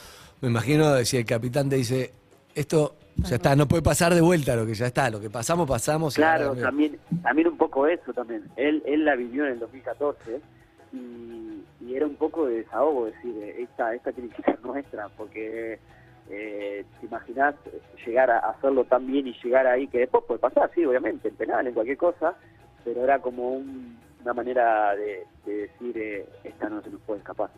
me 0.41 0.49
imagino 0.49 0.97
si 1.05 1.17
el 1.17 1.25
capitán 1.25 1.69
te 1.69 1.77
dice, 1.77 2.13
esto 2.55 2.97
ya 3.17 3.37
está, 3.37 3.55
no 3.57 3.67
puede 3.69 3.83
pasar 3.83 4.15
de 4.15 4.21
vuelta 4.21 4.57
lo 4.57 4.67
que 4.67 4.75
ya 4.75 4.87
está, 4.87 5.11
lo 5.11 5.21
que 5.21 5.31
pasamos, 5.31 5.69
pasamos. 5.69 6.15
Claro, 6.15 6.55
también, 6.57 6.99
también 7.23 7.49
un 7.49 7.57
poco 7.57 7.87
eso 7.87 8.13
también. 8.13 8.45
Él, 8.57 8.83
él 8.87 9.05
la 9.05 9.15
vivió 9.17 9.47
en 9.47 9.53
el 9.53 9.59
2014 9.59 10.41
y, 10.93 11.63
y 11.81 11.95
era 11.97 12.07
un 12.07 12.17
poco 12.17 12.47
de 12.47 12.57
desahogo 12.57 13.07
decir, 13.07 13.35
eh, 13.43 13.63
esta, 13.63 13.95
esta 13.95 14.13
que 14.13 14.43
ser 14.43 14.61
nuestra, 14.65 15.09
porque 15.17 15.79
eh, 16.31 16.85
te 17.01 17.07
imaginas 17.07 17.55
llegar 18.07 18.31
a 18.31 18.39
hacerlo 18.39 18.85
tan 18.85 19.07
bien 19.07 19.27
y 19.27 19.35
llegar 19.43 19.67
ahí, 19.67 19.87
que 19.89 19.99
después 19.99 20.25
puede 20.27 20.41
pasar, 20.41 20.71
sí, 20.75 20.85
obviamente, 20.85 21.29
en 21.29 21.35
penal, 21.37 21.67
en 21.67 21.75
cualquier 21.75 21.97
cosa, 21.97 22.35
pero 22.85 23.05
era 23.05 23.19
como 23.21 23.51
un- 23.53 23.97
una 24.23 24.35
manera 24.35 24.95
de, 24.95 25.25
de 25.45 25.53
decir, 25.63 25.97
eh, 25.99 26.27
esta 26.45 26.69
no 26.69 26.81
se 26.83 26.91
nos 26.91 27.01
puede 27.03 27.19
escapar. 27.21 27.51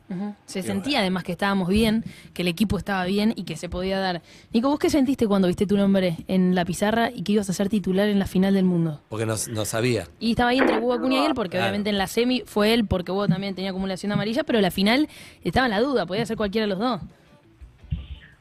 Se 0.46 0.60
Qué 0.60 0.66
sentía 0.66 1.00
además 1.00 1.24
que 1.24 1.32
estábamos 1.32 1.68
bien, 1.68 2.04
que 2.32 2.42
el 2.42 2.48
equipo 2.48 2.78
estaba 2.78 3.04
bien 3.04 3.32
y 3.36 3.44
que 3.44 3.56
se 3.56 3.68
podía 3.68 3.98
dar. 4.00 4.22
Nico, 4.52 4.68
¿vos 4.68 4.78
qué 4.78 4.90
sentiste 4.90 5.26
cuando 5.26 5.48
viste 5.48 5.66
tu 5.66 5.76
nombre 5.76 6.16
en 6.28 6.54
la 6.54 6.64
pizarra 6.64 7.10
y 7.10 7.22
que 7.22 7.32
ibas 7.32 7.48
a 7.50 7.52
ser 7.52 7.68
titular 7.68 8.08
en 8.08 8.18
la 8.18 8.26
final 8.26 8.54
del 8.54 8.64
mundo? 8.64 9.00
Porque 9.08 9.26
no, 9.26 9.34
no 9.50 9.64
sabía. 9.64 10.06
Y 10.20 10.30
estaba 10.30 10.50
ahí 10.50 10.58
entre 10.58 10.78
Hugo 10.78 10.94
Acuña 10.94 11.22
y 11.22 11.26
él, 11.26 11.34
porque 11.34 11.50
Claro. 11.56 11.66
obviamente 11.66 11.90
en 11.90 11.98
la 11.98 12.06
semi 12.06 12.40
fue 12.46 12.72
él, 12.74 12.86
porque 12.86 13.12
Hugo 13.12 13.28
también 13.28 13.54
tenía 13.54 13.70
acumulación 13.70 14.10
amarilla, 14.12 14.44
pero 14.44 14.60
la 14.60 14.70
final 14.70 15.08
estaba 15.42 15.66
en 15.66 15.70
la 15.72 15.80
duda, 15.80 16.06
podía 16.06 16.24
ser 16.26 16.36
cualquiera 16.36 16.64
de 16.66 16.70
los 16.70 16.78
dos. 16.78 17.00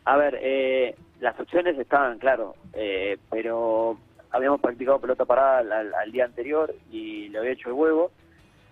A 0.06 0.18
ver, 0.18 0.38
eh, 0.42 0.96
las 1.22 1.40
opciones 1.40 1.78
estaban, 1.80 2.18
claro, 2.20 2.56
eh, 2.74 3.18
pero 3.32 3.98
habíamos 4.34 4.60
practicado 4.60 5.00
pelota 5.00 5.24
parada 5.26 5.60
al, 5.60 5.72
al- 5.72 5.94
al 5.94 6.12
día 6.12 6.26
anterior 6.26 6.76
y 6.92 7.30
le 7.30 7.40
había 7.40 7.52
hecho 7.52 7.70
el 7.70 7.76
huevo, 7.76 8.12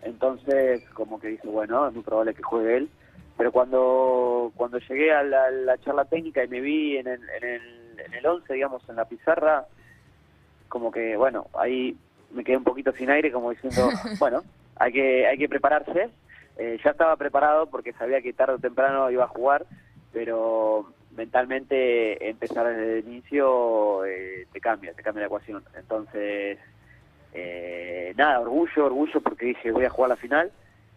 entonces 0.03 0.81
como 0.93 1.19
que 1.19 1.29
dije, 1.29 1.47
bueno, 1.47 1.87
es 1.87 1.93
muy 1.93 2.03
probable 2.03 2.33
que 2.33 2.43
juegue 2.43 2.77
él, 2.77 2.89
pero 3.37 3.51
cuando 3.51 4.51
cuando 4.55 4.77
llegué 4.79 5.13
a 5.13 5.23
la, 5.23 5.49
la 5.51 5.77
charla 5.77 6.05
técnica 6.05 6.43
y 6.43 6.47
me 6.49 6.59
vi 6.59 6.97
en 6.97 7.07
el, 7.07 7.21
en 7.29 7.43
el, 7.47 7.99
en 8.05 8.13
el 8.13 8.25
11, 8.25 8.53
digamos, 8.53 8.81
en 8.89 8.95
la 8.97 9.05
pizarra, 9.05 9.65
como 10.67 10.91
que, 10.91 11.15
bueno, 11.17 11.47
ahí 11.57 11.95
me 12.31 12.43
quedé 12.43 12.57
un 12.57 12.63
poquito 12.63 12.91
sin 12.93 13.09
aire, 13.09 13.31
como 13.31 13.51
diciendo, 13.51 13.89
bueno, 14.19 14.43
hay 14.77 14.91
que, 14.91 15.27
hay 15.27 15.37
que 15.37 15.49
prepararse. 15.49 16.09
Eh, 16.57 16.79
ya 16.83 16.91
estaba 16.91 17.15
preparado 17.15 17.67
porque 17.67 17.93
sabía 17.93 18.21
que 18.21 18.33
tarde 18.33 18.55
o 18.55 18.59
temprano 18.59 19.09
iba 19.09 19.23
a 19.23 19.27
jugar, 19.29 19.65
pero 20.13 20.93
mentalmente 21.15 22.29
empezar 22.29 22.67
desde 22.67 22.99
el 22.99 23.07
inicio 23.07 24.05
eh, 24.05 24.47
te 24.51 24.59
cambia, 24.61 24.93
te 24.93 25.03
cambia 25.03 25.21
la 25.21 25.27
ecuación. 25.27 25.63
Entonces, 25.77 26.57
eh, 27.33 28.13
nada, 28.17 28.39
orgullo, 28.39 28.85
orgullo 28.85 29.21
porque 29.21 29.47
dije 29.47 29.71
voy 29.71 29.85
a 29.85 29.89
jugar 29.89 30.09
la 30.09 30.15
final, 30.17 30.51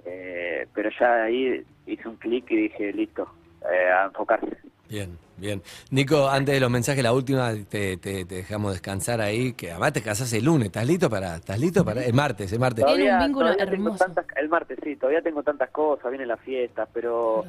eh, 0.04 0.66
pero 0.75 0.90
ya 0.99 1.25
ahí 1.25 1.64
hice 1.87 2.09
un 2.09 2.16
clic 2.16 2.44
y 2.50 2.56
dije 2.56 2.92
listo, 2.92 3.28
eh, 3.62 3.90
a 3.90 4.06
enfocarse. 4.06 4.56
Bien, 4.88 5.16
bien. 5.38 5.62
Nico, 5.90 6.28
antes 6.28 6.54
de 6.54 6.61
los 6.61 6.71
mensajes, 6.71 7.02
la 7.02 7.12
última, 7.12 7.52
te, 7.68 7.97
te- 7.97 8.25
te 8.26 8.35
dejamos 8.35 8.73
descansar 8.73 9.21
ahí, 9.21 9.54
que 9.54 9.71
además 9.71 9.92
te 9.94 10.02
casas 10.02 10.30
el 10.35 10.44
lunes. 10.44 10.66
¿Estás 10.66 10.87
listo 10.87 11.09
para? 11.09 11.37
¿Estás 11.37 11.59
listo 11.59 11.85
para? 11.85 12.04
El 12.04 12.12
martes, 12.12 12.52
el 12.52 12.59
martes. 12.61 12.85
Tiene 12.85 13.12
un 13.14 13.18
vínculo 13.18 13.47
todavía 13.56 13.73
hermoso. 13.73 14.04
tantas- 14.04 14.26
el 14.37 14.49
martes 14.49 14.78
sí, 14.83 14.97
todavía 14.97 15.23
tengo 15.23 15.42
tantas 15.42 15.71
cosas, 15.71 16.11
vienen 16.11 16.28
las 16.28 16.40
fiestas, 16.40 16.88
pero 16.92 17.47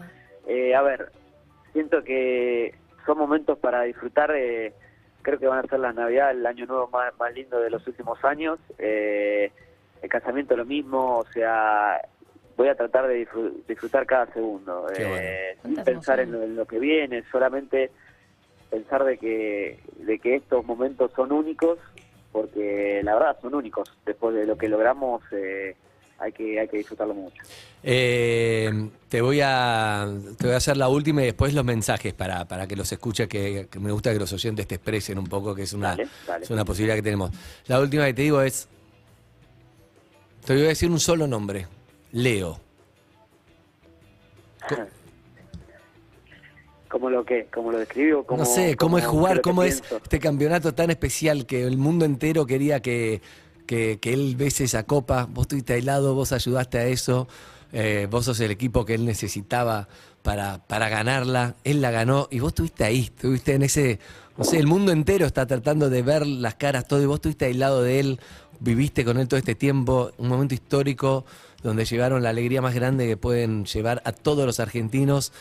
eh, 0.48 0.74
a 0.74 0.82
ver, 0.82 1.12
siento 1.76 2.02
que 2.06 2.74
son 3.06 3.18
momentos 3.18 3.60
para 3.60 3.82
disfrutar. 3.84 4.32
eh, 4.34 4.74
creo 5.22 5.38
que 5.40 5.48
van 5.48 5.60
a 5.66 5.68
ser 5.68 5.80
la 5.80 5.92
Navidad, 5.92 6.32
el 6.32 6.46
año 6.46 6.66
nuevo 6.68 6.88
más, 6.88 7.12
más 7.20 7.34
lindo 7.34 7.60
de 7.60 7.70
los 7.70 7.86
últimos 7.86 8.24
años. 8.24 8.60
eh, 8.78 9.52
el 10.02 10.10
casamiento 10.10 10.56
lo 10.56 10.66
mismo, 10.66 11.18
o 11.18 11.26
sea, 11.34 12.00
voy 12.56 12.68
a 12.70 12.76
tratar 12.76 13.08
de 13.08 13.26
disfru- 13.26 13.66
disfrutar 13.68 14.06
cada 14.06 14.28
segundo, 14.28 14.88
eh, 14.92 15.58
bueno. 15.64 15.76
sin 15.76 15.84
pensar 15.84 16.20
en 16.20 16.32
lo, 16.32 16.44
en 16.44 16.56
lo 16.56 16.66
que 16.66 16.80
viene, 16.80 17.24
solamente 17.32 17.92
pensar 18.70 19.04
de 19.04 19.18
que 19.18 19.80
de 19.98 20.20
que 20.20 20.36
estos 20.36 20.64
momentos 20.64 21.12
son 21.16 21.32
únicos, 21.32 21.80
porque 22.32 23.02
la 23.04 23.16
verdad 23.16 23.38
son 23.42 23.56
únicos. 23.56 23.90
Después 24.06 24.36
de 24.36 24.46
lo 24.46 24.58
que 24.58 24.70
logramos, 24.70 25.24
eh, 25.32 25.76
hay 26.18 26.32
que 26.32 26.60
hay 26.60 26.68
que 26.68 26.78
disfrutarlo 26.78 27.14
mucho. 27.14 27.42
Eh, 27.84 28.90
te 29.10 29.22
voy 29.22 29.42
a 29.44 30.08
te 30.38 30.48
voy 30.48 30.54
a 30.54 30.58
hacer 30.58 30.78
la 30.78 30.88
última 30.88 31.22
y 31.22 31.26
después 31.26 31.54
los 31.54 31.66
mensajes 31.66 32.14
para, 32.14 32.46
para 32.46 32.68
que 32.68 32.76
los 32.76 32.92
escuches, 32.92 33.28
que, 33.28 33.68
que 33.70 33.80
me 33.80 33.92
gusta 33.92 34.14
que 34.14 34.20
los 34.20 34.32
oyentes 34.34 34.68
te 34.68 34.76
expresen 34.76 35.18
un 35.18 35.28
poco, 35.28 35.54
que 35.54 35.64
es 35.64 35.74
una, 35.74 35.90
Dale, 35.90 36.08
dale. 36.28 36.44
es 36.44 36.50
una 36.50 36.66
posibilidad 36.66 36.96
que 36.96 37.04
tenemos. 37.04 37.32
La 37.68 37.80
última 37.80 38.06
que 38.06 38.14
te 38.14 38.22
digo 38.24 38.42
es, 38.42 38.68
te 40.46 40.54
voy 40.54 40.64
a 40.64 40.68
decir 40.70 40.90
un 40.90 41.00
solo 41.00 41.28
nombre, 41.28 41.68
Leo. 42.12 42.60
como 46.96 47.10
lo 47.10 47.26
que 47.26 47.48
como 47.54 47.74
lo 47.74 47.80
describió 47.80 48.24
como 48.24 48.44
no 48.44 48.46
sé, 48.46 48.78
cómo 48.78 48.98
es 48.98 49.06
jugar, 49.06 49.42
cómo 49.42 49.64
es 49.64 49.84
este 50.02 50.18
campeonato 50.18 50.74
tan 50.74 50.90
especial 50.92 51.46
que 51.46 51.64
el 51.64 51.78
mundo 51.78 52.06
entero 52.06 52.46
quería 52.46 52.82
que, 52.82 53.22
que, 53.66 54.00
que 54.00 54.14
él 54.14 54.36
bese 54.36 54.64
esa 54.66 54.84
copa. 54.84 55.26
Vos 55.32 55.44
estuviste 55.44 55.74
aislado, 55.74 56.14
vos 56.16 56.32
ayudaste 56.32 56.78
a 56.78 56.88
eso, 56.88 57.28
eh, 57.74 58.08
vos 58.10 58.26
sos 58.26 58.40
el 58.40 58.52
equipo 58.52 58.86
que 58.86 58.96
él 58.96 59.06
necesitaba 59.06 59.88
para, 60.24 60.66
para 60.68 60.90
ganarla. 60.90 61.56
Él 61.64 61.82
la 61.82 61.92
ganó 61.92 62.28
y 62.32 62.40
vos 62.40 62.50
estuviste 62.50 62.84
ahí, 62.84 63.02
estuviste 63.16 63.54
en 63.54 63.64
ese. 63.64 64.00
No 64.38 64.44
sé, 64.44 64.58
el 64.60 64.68
mundo 64.68 64.92
entero 64.92 65.26
está 65.26 65.46
tratando 65.46 65.90
de 65.90 66.02
ver 66.02 66.28
las 66.28 66.56
caras 66.56 66.88
todo 66.88 67.02
y 67.02 67.06
vos 67.06 67.16
estuviste 67.16 67.46
aislado 67.46 67.82
de 67.84 68.00
él, 68.00 68.20
viviste 68.60 69.06
con 69.06 69.18
él 69.18 69.28
todo 69.28 69.38
este 69.38 69.56
tiempo, 69.56 70.12
un 70.18 70.28
momento 70.28 70.54
histórico 70.54 71.26
donde 71.64 71.86
llevaron 71.86 72.22
la 72.22 72.30
alegría 72.30 72.62
más 72.62 72.76
grande 72.76 73.08
que 73.08 73.18
pueden 73.18 73.66
llevar 73.66 74.02
a 74.06 74.12
todos 74.12 74.46
los 74.46 74.60
argentinos. 74.60 75.32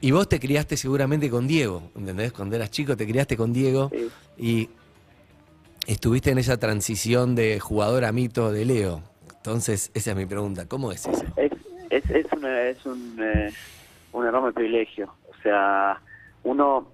Y 0.00 0.10
vos 0.10 0.28
te 0.28 0.40
criaste 0.40 0.76
seguramente 0.76 1.30
con 1.30 1.46
Diego, 1.46 1.90
¿entendés? 1.96 2.32
Cuando 2.32 2.56
eras 2.56 2.70
chico 2.70 2.96
te 2.96 3.06
criaste 3.06 3.36
con 3.36 3.52
Diego 3.52 3.90
Sí. 3.92 4.08
y 4.38 4.68
estuviste 5.86 6.30
en 6.30 6.38
esa 6.38 6.56
transición 6.58 7.34
de 7.34 7.60
jugador 7.60 8.04
a 8.04 8.12
mito 8.12 8.52
de 8.52 8.64
Leo. 8.64 9.02
Entonces, 9.36 9.90
esa 9.94 10.10
es 10.12 10.16
mi 10.16 10.26
pregunta, 10.26 10.66
¿cómo 10.68 10.92
es 10.92 11.06
eso? 11.06 11.24
es 11.36 11.52
es 11.90 12.08
es, 12.10 12.26
una- 12.32 12.62
es 12.62 12.86
un 12.86 13.16
eh, 13.20 13.52
un 14.12 14.26
enorme 14.26 14.52
privilegio. 14.52 15.12
O 15.30 15.42
sea 15.42 16.00
uno 16.44 16.88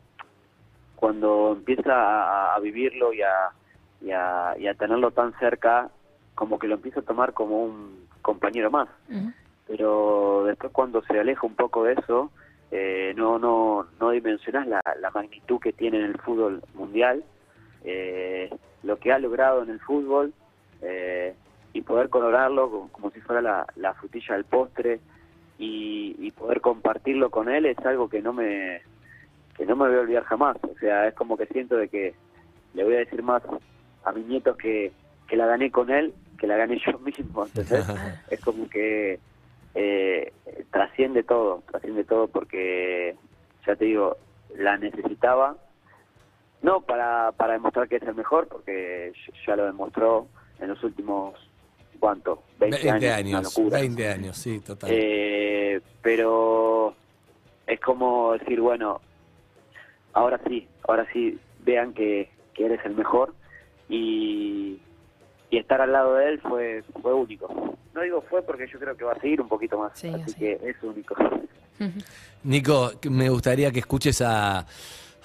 cuando 0.97 1.53
empieza 1.57 1.93
a, 1.93 2.55
a 2.55 2.61
vivirlo 2.61 3.13
y 3.13 3.23
a, 3.23 3.33
y 4.01 4.11
a 4.11 4.55
y 4.59 4.67
a 4.67 4.75
tenerlo 4.75 5.11
tan 5.13 5.33
cerca 5.39 5.91
como 6.35 6.59
que 6.59 6.67
lo 6.69 6.75
empieza 6.75 7.01
a 7.01 7.05
tomar 7.05 7.33
como 7.35 7.63
un 7.65 8.07
compañero 8.23 8.71
más. 8.71 8.89
Pero 9.67 10.45
después 10.47 10.73
cuando 10.73 11.03
se 11.03 11.19
aleja 11.19 11.47
un 11.47 11.55
poco 11.55 11.85
de 11.85 11.93
eso, 11.95 12.31
eh, 12.71 13.13
no 13.17 13.39
no 13.39 13.87
no 14.01 14.11
dimensionas 14.11 14.67
la, 14.67 14.81
la 15.01 15.11
magnitud 15.11 15.61
que 15.61 15.73
tiene 15.73 15.99
en 15.99 16.05
el 16.07 16.19
fútbol 16.21 16.63
mundial, 16.75 17.23
eh, 17.91 18.51
lo 18.83 18.99
que 18.99 19.13
ha 19.13 19.19
logrado 19.19 19.63
en 19.63 19.71
el 19.71 19.81
fútbol 19.81 20.33
eh, 20.83 21.35
y 21.73 21.83
poder 21.83 22.09
colorarlo 22.09 22.71
como, 22.71 22.89
como 22.93 23.11
si 23.11 23.21
fuera 23.21 23.41
la, 23.41 23.67
la 23.77 23.95
frutilla 23.95 24.35
del 24.35 24.45
postre 24.45 25.01
y, 25.59 26.15
y 26.19 26.31
poder 26.33 26.61
compartirlo 26.61 27.31
con 27.31 27.49
él 27.49 27.67
es 27.67 27.79
algo 27.79 28.09
que 28.09 28.23
no 28.23 28.33
me 28.33 28.83
que 29.57 29.67
no 29.67 29.75
me 29.75 29.89
voy 29.89 29.97
a 29.97 30.01
olvidar 30.01 30.25
jamás. 30.25 30.57
O 30.63 30.79
sea, 30.79 31.09
es 31.09 31.15
como 31.15 31.37
que 31.37 31.47
siento 31.47 31.77
de 31.77 31.89
que 31.89 32.15
le 32.75 32.85
voy 32.85 32.95
a 32.95 32.99
decir 32.99 33.23
más 33.25 33.43
a 34.05 34.13
mis 34.13 34.25
nietos 34.27 34.57
que, 34.57 34.93
que 35.27 35.37
la 35.37 35.47
gané 35.47 35.73
con 35.73 35.91
él, 35.91 36.15
que 36.39 36.47
la 36.47 36.57
gané 36.57 36.79
yo 36.87 36.97
mismo. 37.01 37.45
Entonces, 37.45 37.85
es 38.31 38.41
como 38.41 38.69
que 38.69 39.19
eh, 39.75 40.33
trasciende 40.71 41.25
todo, 41.25 41.65
trasciende 41.69 42.05
todo 42.05 42.29
porque, 42.29 43.17
ya 43.67 43.75
te 43.75 43.85
digo, 43.85 44.17
la 44.57 44.77
necesitaba, 44.77 45.57
no 46.63 46.81
para, 46.81 47.33
para 47.33 47.55
demostrar 47.55 47.89
que 47.89 47.97
es 47.97 48.03
el 48.03 48.15
mejor, 48.15 48.49
porque 48.49 49.13
ya 49.47 49.57
lo 49.57 49.67
demostró 49.67 50.27
en 50.59 50.69
los 50.69 50.83
últimos, 50.83 51.35
¿cuánto? 52.01 52.43
20, 52.59 52.91
años, 52.91 53.55
20 53.57 54.09
años, 54.09 54.37
sí, 54.37 54.61
total. 54.61 54.91
Eh, 54.93 55.81
pero 56.03 56.95
es 57.67 57.81
como 57.81 58.33
decir, 58.33 58.61
bueno, 58.61 59.01
ahora 60.13 60.41
sí, 60.47 60.67
ahora 60.87 61.07
sí, 61.13 61.39
vean 61.61 61.93
que, 61.93 62.31
que 62.55 62.67
eres 62.67 62.81
el 62.85 62.95
mejor 62.95 63.35
y, 63.89 64.81
y 65.51 65.59
estar 65.59 65.81
al 65.81 65.93
lado 65.93 66.15
de 66.15 66.29
él 66.31 66.41
fue, 66.41 66.83
fue 67.01 67.15
único. 67.15 67.77
No 67.95 68.03
digo 68.03 68.23
fue 68.23 68.43
porque 68.43 68.67
yo 68.67 68.79
creo 68.79 68.97
que 68.97 69.05
va 69.05 69.13
a 69.13 69.21
seguir 69.21 69.41
un 69.41 69.49
poquito 69.49 69.79
más, 69.79 69.93
así, 69.93 70.35
que 70.35 70.59
es 70.63 70.77
único. 70.83 71.15
Nico, 72.43 72.93
me 73.11 73.29
gustaría 73.29 73.71
que 73.71 73.81
escuches 73.81 74.21
a, 74.23 74.67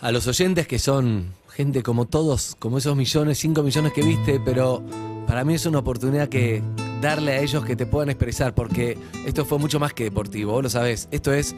a 0.04 0.12
los 0.12 0.28
oyentes 0.28 0.68
que 0.68 0.80
son 0.80 1.34
gente 1.56 1.82
como 1.82 2.06
todos, 2.06 2.58
como 2.60 2.78
esos 2.78 2.94
millones, 2.98 3.38
cinco 3.38 3.64
millones 3.64 3.94
que 3.94 4.04
viste, 4.04 4.42
pero 4.44 4.84
para 5.26 5.46
mí 5.46 5.54
es 5.54 5.66
una 5.66 5.80
oportunidad 5.80 6.28
que 6.28 6.62
darle 7.02 7.32
a 7.32 7.42
ellos 7.42 7.64
que 7.64 7.78
te 7.78 7.86
puedan 7.86 8.10
expresar, 8.10 8.54
porque 8.54 8.98
esto 9.26 9.46
fue 9.46 9.60
mucho 9.60 9.80
más 9.80 9.94
que 9.94 10.04
deportivo, 10.04 10.52
vos 10.52 10.64
lo 10.64 10.70
sabés, 10.70 11.08
esto 11.12 11.32
es 11.32 11.56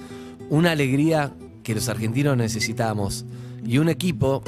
una 0.52 0.72
alegría 0.72 1.34
que 1.64 1.74
los 1.74 1.90
argentinos 1.90 2.38
necesitamos. 2.38 3.26
Y 3.66 3.80
un 3.80 3.90
equipo 3.90 4.44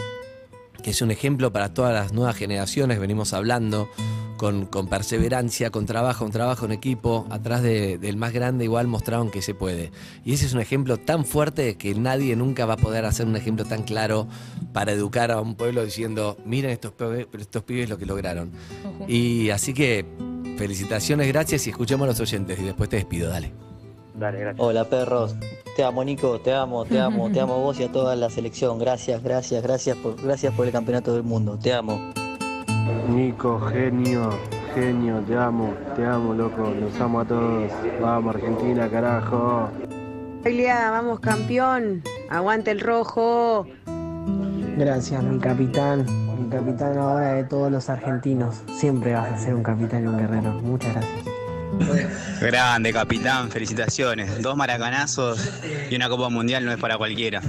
que 0.84 0.92
es 0.92 1.02
un 1.02 1.10
ejemplo 1.10 1.52
para 1.52 1.74
todas 1.74 1.92
las 1.92 2.14
nuevas 2.14 2.36
generaciones, 2.36 3.00
venimos 3.00 3.34
hablando, 3.34 3.90
con, 4.38 4.68
perseverancia, 4.88 5.72
con 5.72 5.86
trabajo, 5.86 6.24
un 6.24 6.32
trabajo 6.32 6.66
en 6.66 6.72
equipo, 6.72 7.26
atrás 7.30 7.62
del 7.62 8.18
más 8.18 8.32
grande 8.32 8.64
igual 8.64 8.88
mostraron 8.88 9.30
que 9.30 9.42
se 9.42 9.54
puede. 9.54 9.92
Y 10.24 10.34
ese 10.34 10.46
es 10.46 10.54
un 10.54 10.62
ejemplo 10.62 10.98
tan 10.98 11.26
fuerte 11.26 11.76
que 11.76 11.94
nadie 11.96 12.36
nunca 12.36 12.66
va 12.66 12.76
a 12.76 12.78
poder 12.78 13.06
hacer 13.06 13.26
un 13.26 13.36
ejemplo 13.36 13.66
tan 13.66 13.84
claro 13.84 14.28
para 14.74 14.92
educar 14.92 15.32
a 15.32 15.42
un 15.42 15.56
pueblo 15.56 15.84
diciendo, 15.84 16.38
miren 16.46 16.72
estos, 16.72 16.94
estos 17.38 17.64
pibes 17.64 17.90
lo 17.90 17.98
que 17.98 18.06
lograron. 18.06 18.52
Y 19.08 19.50
así 19.50 19.74
que 19.74 20.06
felicitaciones, 20.58 21.28
gracias 21.28 21.68
y 21.68 21.72
escuchemos 21.72 22.06
a 22.06 22.08
los 22.08 22.20
oyentes 22.20 22.60
y 22.60 22.64
después 22.64 22.90
te 22.90 22.98
despido, 22.98 23.30
dale. 23.30 23.52
Dale, 24.16 24.40
gracias. 24.40 24.66
Hola 24.66 24.86
perros, 24.86 25.36
te 25.76 25.84
amo 25.84 26.04
Nico, 26.04 26.40
te 26.40 26.54
amo, 26.54 26.86
te 26.86 27.00
amo, 27.00 27.32
te 27.32 27.40
amo 27.40 27.54
a 27.54 27.58
vos 27.58 27.80
y 27.80 27.84
a 27.84 27.92
toda 27.92 28.16
la 28.16 28.30
selección. 28.30 28.80
Gracias, 28.80 29.22
gracias, 29.22 29.62
gracias 29.62 29.96
por, 29.98 30.20
gracias 30.22 30.54
por 30.54 30.66
el 30.66 30.72
campeonato 30.72 31.14
del 31.14 31.24
mundo, 31.24 31.58
te 31.58 31.74
amo. 31.74 32.27
Nico, 33.10 33.60
genio, 33.72 34.30
genio, 34.74 35.20
te 35.22 35.36
amo, 35.36 35.74
te 35.96 36.06
amo, 36.06 36.34
loco, 36.34 36.74
los 36.80 37.00
amo 37.00 37.22
a 37.22 37.26
todos. 37.26 37.72
Vamos, 38.02 38.36
Argentina, 38.36 38.90
carajo. 38.90 39.70
vamos, 40.92 41.20
campeón, 41.20 42.04
aguante 42.30 42.72
el 42.72 42.80
rojo. 42.80 43.66
Gracias, 44.78 45.24
mi 45.24 45.40
capitán, 45.40 46.06
mi 46.40 46.50
capitán 46.50 46.98
ahora 46.98 47.34
de 47.34 47.44
todos 47.44 47.72
los 47.72 47.90
argentinos. 47.90 48.62
Siempre 48.78 49.14
vas 49.14 49.32
a 49.32 49.38
ser 49.38 49.56
un 49.56 49.64
capitán 49.64 50.04
y 50.04 50.08
un 50.08 50.18
guerrero. 50.18 50.52
Muchas 50.62 50.94
gracias. 50.94 51.38
Grande, 52.42 52.94
capitán, 52.94 53.50
felicitaciones. 53.50 54.42
Dos 54.42 54.56
maracanazos 54.56 55.52
y 55.90 55.96
una 55.96 56.10
Copa 56.10 56.30
Mundial 56.30 56.66
no 56.66 56.72
es 56.72 56.78
para 56.78 56.98
cualquiera. 56.98 57.42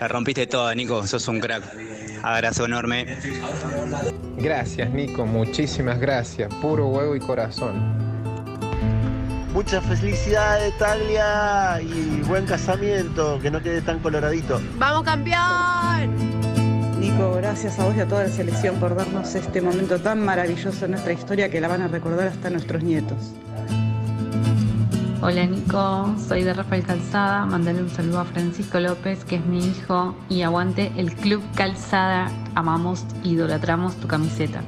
La 0.00 0.08
rompiste 0.08 0.46
toda, 0.46 0.74
Nico, 0.74 1.06
sos 1.06 1.26
un 1.28 1.40
crack. 1.40 1.64
Abrazo 2.22 2.64
enorme. 2.64 3.06
Gracias, 4.40 4.90
Nico, 4.90 5.26
muchísimas 5.26 5.98
gracias. 5.98 6.52
Puro 6.54 6.86
huevo 6.86 7.16
y 7.16 7.20
corazón. 7.20 8.08
Muchas 9.52 9.84
felicidades, 9.84 10.76
Taglia, 10.78 11.80
y 11.82 12.22
buen 12.28 12.46
casamiento, 12.46 13.40
que 13.40 13.50
no 13.50 13.60
quede 13.60 13.80
tan 13.80 13.98
coloradito. 13.98 14.60
¡Vamos, 14.78 15.02
campeón! 15.02 16.14
Nico, 17.00 17.32
gracias 17.34 17.78
a 17.78 17.84
vos 17.84 17.96
y 17.96 18.00
a 18.00 18.06
toda 18.06 18.24
la 18.24 18.30
selección 18.30 18.76
por 18.76 18.94
darnos 18.94 19.34
este 19.34 19.60
momento 19.60 19.98
tan 19.98 20.24
maravilloso 20.24 20.84
en 20.84 20.92
nuestra 20.92 21.12
historia 21.12 21.48
que 21.48 21.60
la 21.60 21.68
van 21.68 21.82
a 21.82 21.88
recordar 21.88 22.28
hasta 22.28 22.50
nuestros 22.50 22.82
nietos. 22.82 23.32
Hola 25.20 25.44
Nico, 25.46 26.14
soy 26.16 26.44
de 26.44 26.54
Rafael 26.54 26.86
Calzada. 26.86 27.44
Mandale 27.44 27.82
un 27.82 27.88
saludo 27.88 28.20
a 28.20 28.24
Francisco 28.24 28.78
López, 28.78 29.24
que 29.24 29.34
es 29.34 29.44
mi 29.44 29.58
hijo, 29.58 30.14
y 30.28 30.42
aguante 30.42 30.92
el 30.96 31.12
Club 31.12 31.42
Calzada. 31.56 32.30
Amamos, 32.54 33.04
idolatramos 33.24 33.96
tu 33.96 34.06
camiseta. 34.06 34.62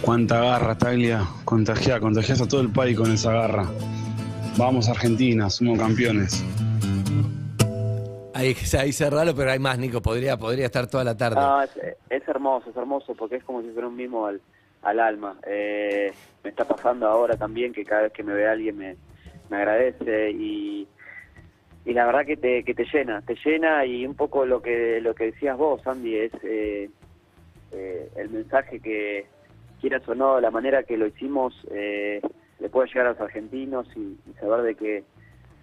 Cuánta 0.00 0.40
garra, 0.40 0.78
Taglia. 0.78 1.26
Contagia, 1.44 2.00
contagias 2.00 2.40
a 2.40 2.48
todo 2.48 2.62
el 2.62 2.72
país 2.72 2.96
con 2.96 3.12
esa 3.12 3.30
garra. 3.32 3.66
Vamos 4.56 4.88
Argentina, 4.88 5.50
somos 5.50 5.78
campeones. 5.78 6.42
Ahí, 8.32 8.56
ahí 8.78 8.92
cerralo, 8.92 9.34
pero 9.34 9.50
hay 9.50 9.58
más, 9.58 9.78
Nico. 9.78 10.00
Podría, 10.00 10.38
podría 10.38 10.64
estar 10.64 10.86
toda 10.86 11.04
la 11.04 11.14
tarde. 11.14 11.38
es, 12.08 12.26
hermoso, 12.26 12.70
es 12.70 12.76
hermoso, 12.76 13.14
porque 13.14 13.36
es 13.36 13.44
como 13.44 13.60
si 13.60 13.68
fuera 13.68 13.86
un 13.86 13.96
mimo 13.96 14.24
al, 14.24 14.40
al 14.80 14.98
alma. 14.98 15.36
Eh, 15.46 16.10
me 16.42 16.48
está 16.48 16.64
pasando 16.64 17.06
ahora 17.06 17.36
también 17.36 17.74
que 17.74 17.84
cada 17.84 18.04
vez 18.04 18.12
que 18.12 18.22
me 18.22 18.32
ve 18.32 18.48
alguien 18.48 18.78
me, 18.78 18.96
me 19.50 19.56
agradece 19.58 20.30
y, 20.30 20.88
y 21.84 21.92
la 21.92 22.06
verdad 22.06 22.26
que 22.26 22.36
te, 22.36 22.64
que 22.64 22.74
te 22.74 22.84
llena, 22.84 23.22
te 23.22 23.36
llena 23.44 23.84
y 23.84 24.06
un 24.06 24.14
poco 24.14 24.46
lo 24.46 24.62
que 24.62 25.00
lo 25.00 25.14
que 25.14 25.26
decías 25.26 25.56
vos, 25.56 25.86
Andy, 25.86 26.16
es 26.16 26.32
eh, 26.42 26.90
eh, 27.72 28.08
el 28.16 28.30
mensaje 28.30 28.80
que 28.80 29.26
quieras 29.80 30.06
o 30.08 30.14
no, 30.14 30.40
la 30.40 30.50
manera 30.50 30.84
que 30.84 30.96
lo 30.96 31.06
hicimos 31.06 31.54
eh, 31.70 32.20
le 32.60 32.68
puede 32.68 32.88
llegar 32.88 33.06
a 33.06 33.10
los 33.10 33.20
argentinos 33.20 33.86
y, 33.96 34.16
saber 34.38 34.62
de 34.62 34.74
que 34.74 35.04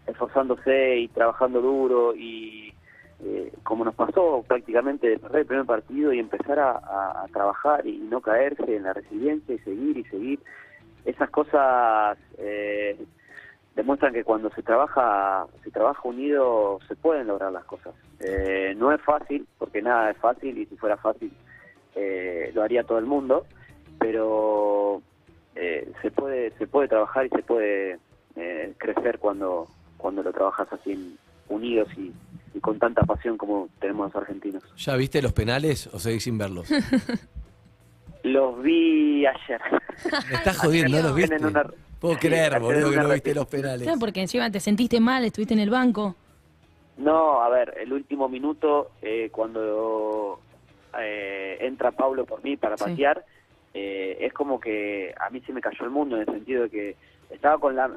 esforzándose 0.08 0.98
y 0.98 1.08
trabajando 1.10 1.62
duro 1.62 2.16
y 2.16 2.74
como 3.64 3.84
nos 3.84 3.96
pasó 3.96 4.46
prácticamente 4.48 5.10
de 5.10 5.20
perder 5.20 5.42
el 5.42 5.46
primer 5.46 5.66
partido 5.66 6.14
y 6.14 6.20
empezar 6.20 6.58
a, 6.58 6.72
a, 6.72 7.28
trabajar 7.34 7.86
y 7.86 7.98
no 7.98 8.22
caerse 8.22 8.78
en 8.78 8.84
la 8.84 8.94
resiliencia 8.94 9.56
y 9.56 9.60
seguir 9.60 9.98
y 9.98 10.04
seguir, 10.06 10.40
esas 11.06 11.30
cosas 11.30 12.18
eh, 12.38 12.98
demuestran 13.80 14.12
que 14.12 14.26
cuando 14.26 14.50
se 14.50 14.62
trabaja 14.62 15.46
se 15.64 15.72
trabaja 15.72 16.02
unido 16.04 16.80
se 16.90 16.98
pueden 16.98 17.28
lograr 17.28 17.54
las 17.54 17.64
cosas. 17.64 17.94
Eh, 18.20 18.74
no 18.76 18.92
es 18.92 19.02
fácil, 19.02 19.48
porque 19.58 19.82
nada 19.82 20.12
es 20.12 20.18
fácil 20.18 20.58
y 20.58 20.66
si 20.66 20.76
fuera 20.76 20.98
fácil 20.98 21.32
eh, 21.96 22.52
lo 22.54 22.62
haría 22.62 22.84
todo 22.84 22.98
el 22.98 23.06
mundo, 23.06 23.46
pero 23.98 25.02
eh, 25.56 25.90
se 26.02 26.12
puede 26.12 26.52
se 26.58 26.68
puede 26.68 26.90
trabajar 26.90 27.28
y 27.28 27.30
se 27.30 27.42
puede 27.42 28.00
crecer 28.78 29.20
cuando 29.20 29.68
cuando 29.98 30.24
lo 30.24 30.32
trabajas 30.34 30.68
así 30.72 31.18
unidos 31.48 31.88
y, 31.98 32.12
con 32.60 32.80
tanta 32.80 33.04
pasión 33.04 33.38
como 33.38 33.70
tenemos 33.80 34.08
los 34.08 34.22
argentinos. 34.22 34.64
¿Ya 34.76 34.98
viste 34.98 35.22
los 35.22 35.32
penales 35.32 35.88
o 35.94 36.00
seguís 36.00 36.24
sin 36.24 36.38
verlos? 36.38 36.70
los 38.24 38.62
vi 38.62 39.26
ayer. 39.26 39.62
Me 40.30 40.36
estás 40.36 40.58
jodiendo, 40.58 40.98
¿no 40.98 41.04
los 41.04 41.16
viste? 41.16 41.38
Puedo 42.00 42.18
creer, 42.18 42.60
boludo, 42.60 42.92
que 42.92 42.98
no 42.98 43.10
viste 43.10 43.36
los 43.36 43.46
penales. 43.48 43.88
No, 43.88 44.00
porque 44.00 44.22
encima 44.22 44.50
te 44.50 44.60
sentiste 44.60 45.00
mal, 45.00 45.26
estuviste 45.26 45.54
en 45.54 45.60
el 45.60 45.70
banco. 45.70 46.16
No, 46.98 47.42
a 47.42 47.50
ver, 47.50 47.76
el 47.80 47.94
último 47.94 48.28
minuto, 48.30 48.92
eh, 49.02 49.30
cuando 49.32 50.40
eh, 51.00 51.58
entra 51.62 51.92
Pablo 51.92 52.26
por 52.26 52.44
mí 52.44 52.58
para 52.58 52.78
patear, 52.78 53.26
eh, 53.74 54.18
es 54.22 54.34
como 54.34 54.60
que 54.60 55.14
a 55.20 55.30
mí 55.30 55.42
se 55.42 55.54
me 55.54 55.62
cayó 55.62 55.86
el 55.86 55.92
mundo 55.92 56.16
en 56.16 56.22
el 56.22 56.34
sentido 56.34 56.64
de 56.64 56.70
que 56.70 56.96
estaba 57.30 57.58
con 57.58 57.76
la, 57.76 57.90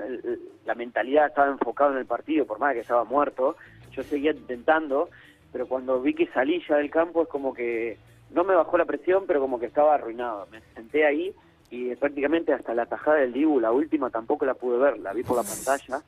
la 0.64 0.74
mentalidad, 0.74 1.26
estaba 1.26 1.48
enfocado 1.50 1.92
en 1.92 1.98
el 1.98 2.06
partido, 2.06 2.44
por 2.44 2.58
más 2.58 2.74
que 2.74 2.80
estaba 2.80 3.04
muerto, 3.04 3.56
yo 3.92 4.02
seguía 4.02 4.32
intentando, 4.32 5.08
pero 5.52 5.66
cuando 5.66 6.00
vi 6.00 6.14
que 6.14 6.26
salí 6.28 6.62
ya 6.68 6.76
del 6.76 6.90
campo 6.90 7.22
es 7.22 7.28
como 7.28 7.54
que 7.54 7.98
no 8.30 8.44
me 8.44 8.54
bajó 8.54 8.78
la 8.78 8.84
presión, 8.84 9.24
pero 9.26 9.40
como 9.40 9.58
que 9.58 9.66
estaba 9.66 9.94
arruinado. 9.94 10.46
Me 10.50 10.60
senté 10.74 11.04
ahí 11.04 11.34
y 11.72 11.96
prácticamente 11.96 12.52
hasta 12.52 12.74
la 12.74 12.84
tajada 12.84 13.16
del 13.16 13.32
Dibu, 13.32 13.58
la 13.58 13.72
última, 13.72 14.10
tampoco 14.10 14.44
la 14.44 14.52
pude 14.52 14.76
ver, 14.76 14.98
la 14.98 15.14
vi 15.14 15.22
por 15.22 15.38
la 15.38 15.42
pantalla. 15.42 16.02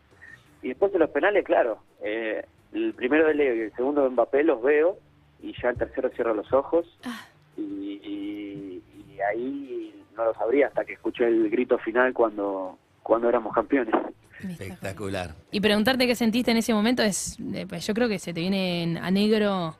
Y 0.60 0.68
después 0.68 0.92
de 0.92 0.98
los 0.98 1.08
penales, 1.08 1.42
claro, 1.42 1.78
eh, 2.02 2.44
el 2.74 2.92
primero 2.92 3.26
de 3.26 3.32
Leo 3.32 3.54
y 3.54 3.60
el 3.60 3.72
segundo 3.74 4.04
de 4.04 4.10
Mbappé 4.10 4.44
los 4.44 4.62
veo 4.62 4.98
y 5.40 5.54
ya 5.62 5.70
el 5.70 5.78
tercero 5.78 6.10
cierro 6.10 6.34
los 6.34 6.52
ojos 6.52 6.86
ah. 7.04 7.26
y, 7.56 8.82
ahí 9.32 10.04
no 10.14 10.26
lo 10.26 10.34
sabría 10.34 10.66
hasta 10.66 10.84
que 10.84 10.92
escuché 10.92 11.26
el 11.26 11.48
grito 11.48 11.78
final 11.78 12.12
cuando, 12.12 12.78
cuando 13.02 13.30
éramos 13.30 13.54
campeones. 13.54 13.94
Espectacular. 14.46 15.34
Y 15.50 15.62
preguntarte 15.62 16.06
qué 16.06 16.14
sentiste 16.14 16.50
en 16.50 16.58
ese 16.58 16.74
momento 16.74 17.02
es, 17.02 17.38
eh, 17.54 17.64
pues 17.66 17.86
yo 17.86 17.94
creo 17.94 18.06
que 18.06 18.18
se 18.18 18.34
te 18.34 18.40
viene 18.40 18.98
a 19.00 19.10
negro, 19.10 19.76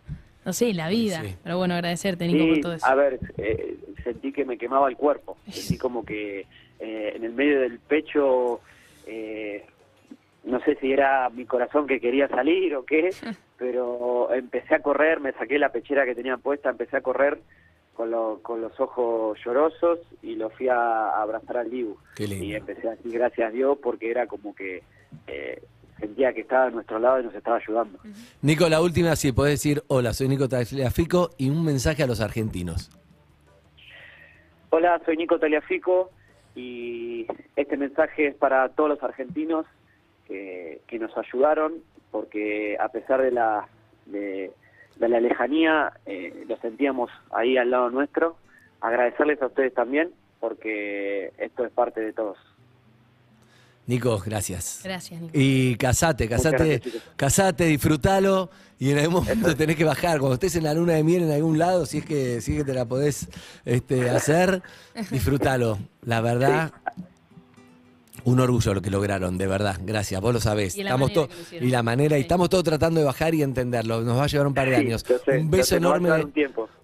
no 0.47 0.53
sé, 0.55 0.73
la 0.73 0.89
vida. 0.89 1.23
Pero 1.43 1.59
bueno, 1.59 1.75
agradecerte, 1.75 2.27
Nico, 2.27 2.47
por 2.47 2.61
todo 2.61 2.73
eso. 2.73 2.87
A 2.87 2.95
ver, 2.95 3.21
eh, 3.37 3.77
sentí 4.05 4.33
que 4.33 4.45
me 4.45 4.57
quemaba 4.59 4.89
el 4.89 4.97
cuerpo, 4.97 5.37
sentí 5.51 5.79
como 5.79 6.05
que 6.05 6.47
eh, 6.79 7.13
en 7.17 7.25
el 7.25 7.33
medio 7.33 7.61
del 7.61 7.79
pecho, 7.81 8.61
eh, 9.07 9.65
no 10.45 10.61
sé 10.61 10.77
si 10.81 10.93
era 10.93 11.29
mi 11.31 11.45
corazón 11.47 11.87
que 11.87 12.01
quería 12.01 12.29
salir 12.29 12.75
o 12.77 12.85
qué, 12.85 13.11
pero 13.59 14.33
empecé 14.33 14.75
a 14.75 14.81
correr, 14.83 15.21
me 15.21 15.33
saqué 15.33 15.59
la 15.59 15.71
pechera 15.73 16.05
que 16.05 16.15
tenía 16.15 16.37
puesta, 16.37 16.71
empecé 16.71 16.97
a 16.99 17.01
correr 17.01 17.41
con, 17.95 18.11
lo- 18.11 18.41
con 18.43 18.61
los 18.61 18.79
ojos 18.81 19.39
llorosos 19.45 20.01
y 20.23 20.35
lo 20.35 20.51
fui 20.51 20.69
a, 20.69 20.77
a 20.77 21.23
abrazar 21.23 21.59
al 21.59 21.71
Dibu. 21.71 21.97
Qué 22.17 22.27
lindo. 22.27 22.45
Y 22.45 22.55
empecé 22.55 22.89
a 22.89 22.93
decir 22.97 23.13
gracias 23.13 23.49
a 23.49 23.53
Dios 23.53 23.79
porque 23.83 24.11
era 24.11 24.27
como 24.27 24.55
que 24.55 24.83
eh, 25.29 25.63
sentía 26.01 26.33
que 26.35 26.41
estaba 26.41 26.65
a 26.67 26.71
nuestro 26.71 26.99
lado 26.99 27.21
y 27.21 27.25
nos 27.25 27.35
estaba 27.37 27.57
ayudando. 27.59 28.01
Nico, 28.43 28.69
la 28.69 28.83
última, 28.83 29.15
si 29.15 29.31
podés 29.31 29.55
decir, 29.55 29.85
hola, 29.87 30.13
soy 30.13 30.27
Nico 30.29 30.49
Tagliafico 30.49 31.31
y 31.39 31.49
un 31.51 31.65
mensaje 31.65 32.03
a 32.03 32.07
los 32.09 32.21
argentinos. 32.21 32.91
Hola, 34.77 35.01
soy 35.05 35.17
Nico 35.17 35.39
Taliafico 35.39 36.11
y 36.57 37.29
este 37.55 37.77
mensaje 37.77 38.27
es 38.27 38.35
para 38.35 38.69
todos 38.71 38.91
los 38.91 39.03
argentinos 39.05 39.67
que, 40.27 40.81
nos 40.99 41.17
ayudaron 41.17 41.75
porque 42.11 42.77
a 42.81 42.89
pesar 42.89 43.23
de 43.23 43.31
la, 43.31 43.69
de, 44.07 44.51
de 44.97 45.09
la 45.09 45.21
lejanía 45.21 45.93
eh, 46.07 46.45
lo 46.49 46.57
sentíamos 46.57 47.09
ahí 47.31 47.57
al 47.57 47.71
lado 47.71 47.89
nuestro. 47.91 48.37
Agradecerles 48.81 49.41
a 49.43 49.47
ustedes 49.47 49.73
también 49.75 50.11
porque 50.41 51.33
esto 51.39 51.65
es 51.65 51.71
parte 51.71 52.01
de 52.01 52.13
todos. 52.13 52.37
Nico, 53.87 54.23
gracias. 54.25 54.81
Gracias, 54.83 55.21
Nico. 55.21 55.33
Y 55.35 55.77
casate, 55.77 56.29
casate, 56.29 56.79
gracias, 56.79 57.03
casate, 57.17 57.67
disfrutalo 57.67 58.51
y 58.79 58.91
en 58.91 58.99
algún 58.99 59.15
momento 59.15 59.55
tenés 59.57 59.77
que 59.77 59.85
bajar. 59.85 60.19
Cuando 60.19 60.35
estés 60.35 60.57
en 60.57 60.65
la 60.65 60.75
luna 60.75 60.95
de 60.95 61.05
miel 61.05 61.25
en 61.25 61.33
algún 61.33 61.59
lado, 61.59 61.87
si 61.87 61.99
es 61.99 62.05
que, 62.05 62.41
si 62.41 62.53
es 62.53 62.59
que 62.59 62.65
te 62.65 62.75
la 62.75 62.87
podés 62.87 63.29
este, 63.65 64.11
hacer, 64.11 64.63
disfrutalo. 65.11 65.79
La 66.03 66.21
verdad, 66.21 66.73
un 68.25 68.41
orgullo 68.41 68.75
lo 68.75 68.83
que 68.83 68.91
lograron, 68.91 69.37
de 69.39 69.47
verdad. 69.47 69.79
Gracias, 69.85 70.21
vos 70.21 70.33
lo 70.35 70.41
sabés. 70.41 70.77
Y 70.77 70.83
la 70.83 70.91
estamos 70.91 71.11
manera 71.13 71.29
y 71.61 71.69
la 71.71 71.83
manera, 71.83 72.19
y 72.19 72.23
estamos 72.23 72.49
todos 72.49 72.65
tratando 72.65 73.01
de 73.01 73.07
bajar 73.07 73.35
y 73.35 73.43
entenderlo. 73.43 74.01
Nos 74.03 74.19
va 74.19 74.25
a 74.25 74.27
llevar 74.27 74.47
un 74.47 74.55
par 74.55 74.69
de 74.69 74.77
Sí, 74.77 74.81
años. 74.83 75.05
sé, 75.25 75.39
un 75.39 75.51
beso 75.51 75.65
sé, 75.67 75.77
enorme. 75.77 76.11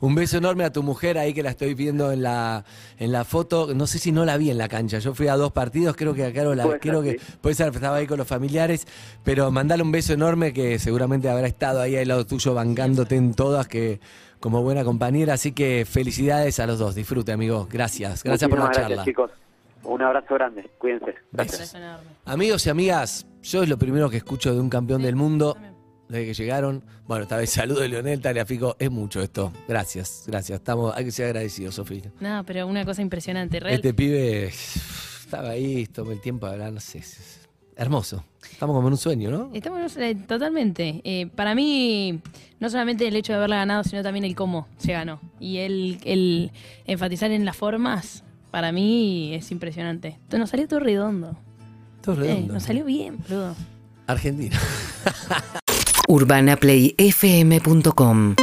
un 0.00 0.14
beso 0.14 0.36
enorme 0.38 0.64
a 0.64 0.72
tu 0.72 0.82
mujer 0.82 1.18
ahí 1.18 1.32
que 1.34 1.42
la 1.42 1.50
estoy 1.50 1.74
viendo 1.74 2.12
en 2.12 2.22
la 2.22 2.64
en 2.98 3.12
la 3.12 3.24
foto. 3.24 3.74
No 3.74 3.86
sé 3.86 3.98
si 3.98 4.12
no 4.12 4.24
la 4.24 4.36
vi 4.36 4.50
en 4.50 4.58
la 4.58 4.68
cancha. 4.68 4.98
Yo 4.98 5.14
fui 5.14 5.28
a 5.28 5.36
dos 5.36 5.52
partidos, 5.52 5.96
creo 5.96 6.14
que 6.14 6.24
a 6.24 6.32
Caro 6.32 6.54
la 6.54 6.64
Puede 6.64 6.78
ser, 6.78 6.80
creo 6.90 7.02
que 7.02 7.12
sí. 7.12 7.18
puede 7.40 7.54
ser 7.54 7.74
estaba 7.74 7.96
ahí 7.96 8.06
con 8.06 8.18
los 8.18 8.26
familiares, 8.26 8.86
pero 9.24 9.50
mandale 9.50 9.82
un 9.82 9.92
beso 9.92 10.12
enorme 10.12 10.52
que 10.52 10.78
seguramente 10.78 11.28
habrá 11.28 11.46
estado 11.46 11.80
ahí 11.80 11.96
al 11.96 12.08
lado 12.08 12.26
tuyo 12.26 12.54
bancándote 12.54 13.16
en 13.16 13.34
todas 13.34 13.66
que 13.66 14.00
como 14.40 14.62
buena 14.62 14.84
compañera, 14.84 15.34
así 15.34 15.52
que 15.52 15.86
felicidades 15.88 16.60
a 16.60 16.66
los 16.66 16.78
dos. 16.78 16.94
Disfrute, 16.94 17.32
amigo. 17.32 17.68
Gracias. 17.70 18.22
Gracias 18.24 18.48
por 18.48 18.58
la 18.58 18.64
Muchísimas 18.66 18.88
charla. 18.88 19.04
gracias, 19.04 19.04
chicos. 19.04 19.49
Un 19.84 20.02
abrazo 20.02 20.34
grande. 20.34 20.70
Cuídense. 20.78 21.14
Besos. 21.32 21.74
Amigos 22.24 22.66
y 22.66 22.70
amigas, 22.70 23.26
yo 23.42 23.62
es 23.62 23.68
lo 23.68 23.78
primero 23.78 24.10
que 24.10 24.18
escucho 24.18 24.54
de 24.54 24.60
un 24.60 24.68
campeón 24.68 25.02
del 25.02 25.16
mundo 25.16 25.56
desde 26.08 26.26
que 26.26 26.34
llegaron. 26.34 26.84
Bueno, 27.06 27.22
esta 27.22 27.36
vez 27.38 27.50
saludo 27.50 27.80
de 27.80 27.88
Leonel 27.88 28.20
Taliafico. 28.20 28.76
Es 28.78 28.90
mucho 28.90 29.20
esto. 29.22 29.52
Gracias, 29.68 30.24
gracias. 30.26 30.58
Estamos, 30.58 30.94
hay 30.96 31.04
que 31.04 31.12
ser 31.12 31.26
agradecidos, 31.26 31.74
Sofía. 31.76 32.12
No, 32.20 32.44
pero 32.44 32.66
una 32.66 32.84
cosa 32.84 33.02
impresionante. 33.02 33.60
Real. 33.60 33.74
Este 33.74 33.94
pibe 33.94 34.46
estaba 35.24 35.50
ahí, 35.50 35.86
tomó 35.86 36.12
el 36.12 36.20
tiempo 36.20 36.46
de 36.46 36.52
hablar, 36.52 36.72
no 36.72 36.80
sé. 36.80 37.02
hermoso. 37.76 38.24
Estamos 38.50 38.74
como 38.74 38.88
en 38.88 38.92
un 38.92 38.98
sueño, 38.98 39.30
¿no? 39.30 39.50
Estamos 39.54 39.96
eh, 39.96 40.14
totalmente. 40.26 41.00
Eh, 41.04 41.26
para 41.34 41.54
mí, 41.54 42.20
no 42.58 42.68
solamente 42.68 43.06
el 43.08 43.16
hecho 43.16 43.32
de 43.32 43.38
haberla 43.38 43.56
ganado, 43.56 43.84
sino 43.84 44.02
también 44.02 44.24
el 44.24 44.34
cómo 44.34 44.68
se 44.76 44.92
ganó. 44.92 45.20
Y 45.38 45.58
el, 45.58 45.98
el 46.04 46.50
enfatizar 46.84 47.30
en 47.30 47.44
las 47.44 47.56
formas, 47.56 48.24
para 48.50 48.72
mí 48.72 49.34
es 49.34 49.50
impresionante. 49.50 50.18
Nos 50.32 50.50
salió 50.50 50.68
todo 50.68 50.80
redondo. 50.80 51.36
Todo 52.02 52.16
Eh, 52.16 52.18
redondo. 52.28 52.54
nos 52.54 52.62
salió 52.62 52.84
bien, 52.84 53.18
boludo. 53.28 53.54
Argentina. 54.06 54.58
urbanaplayfm.com 56.08 58.34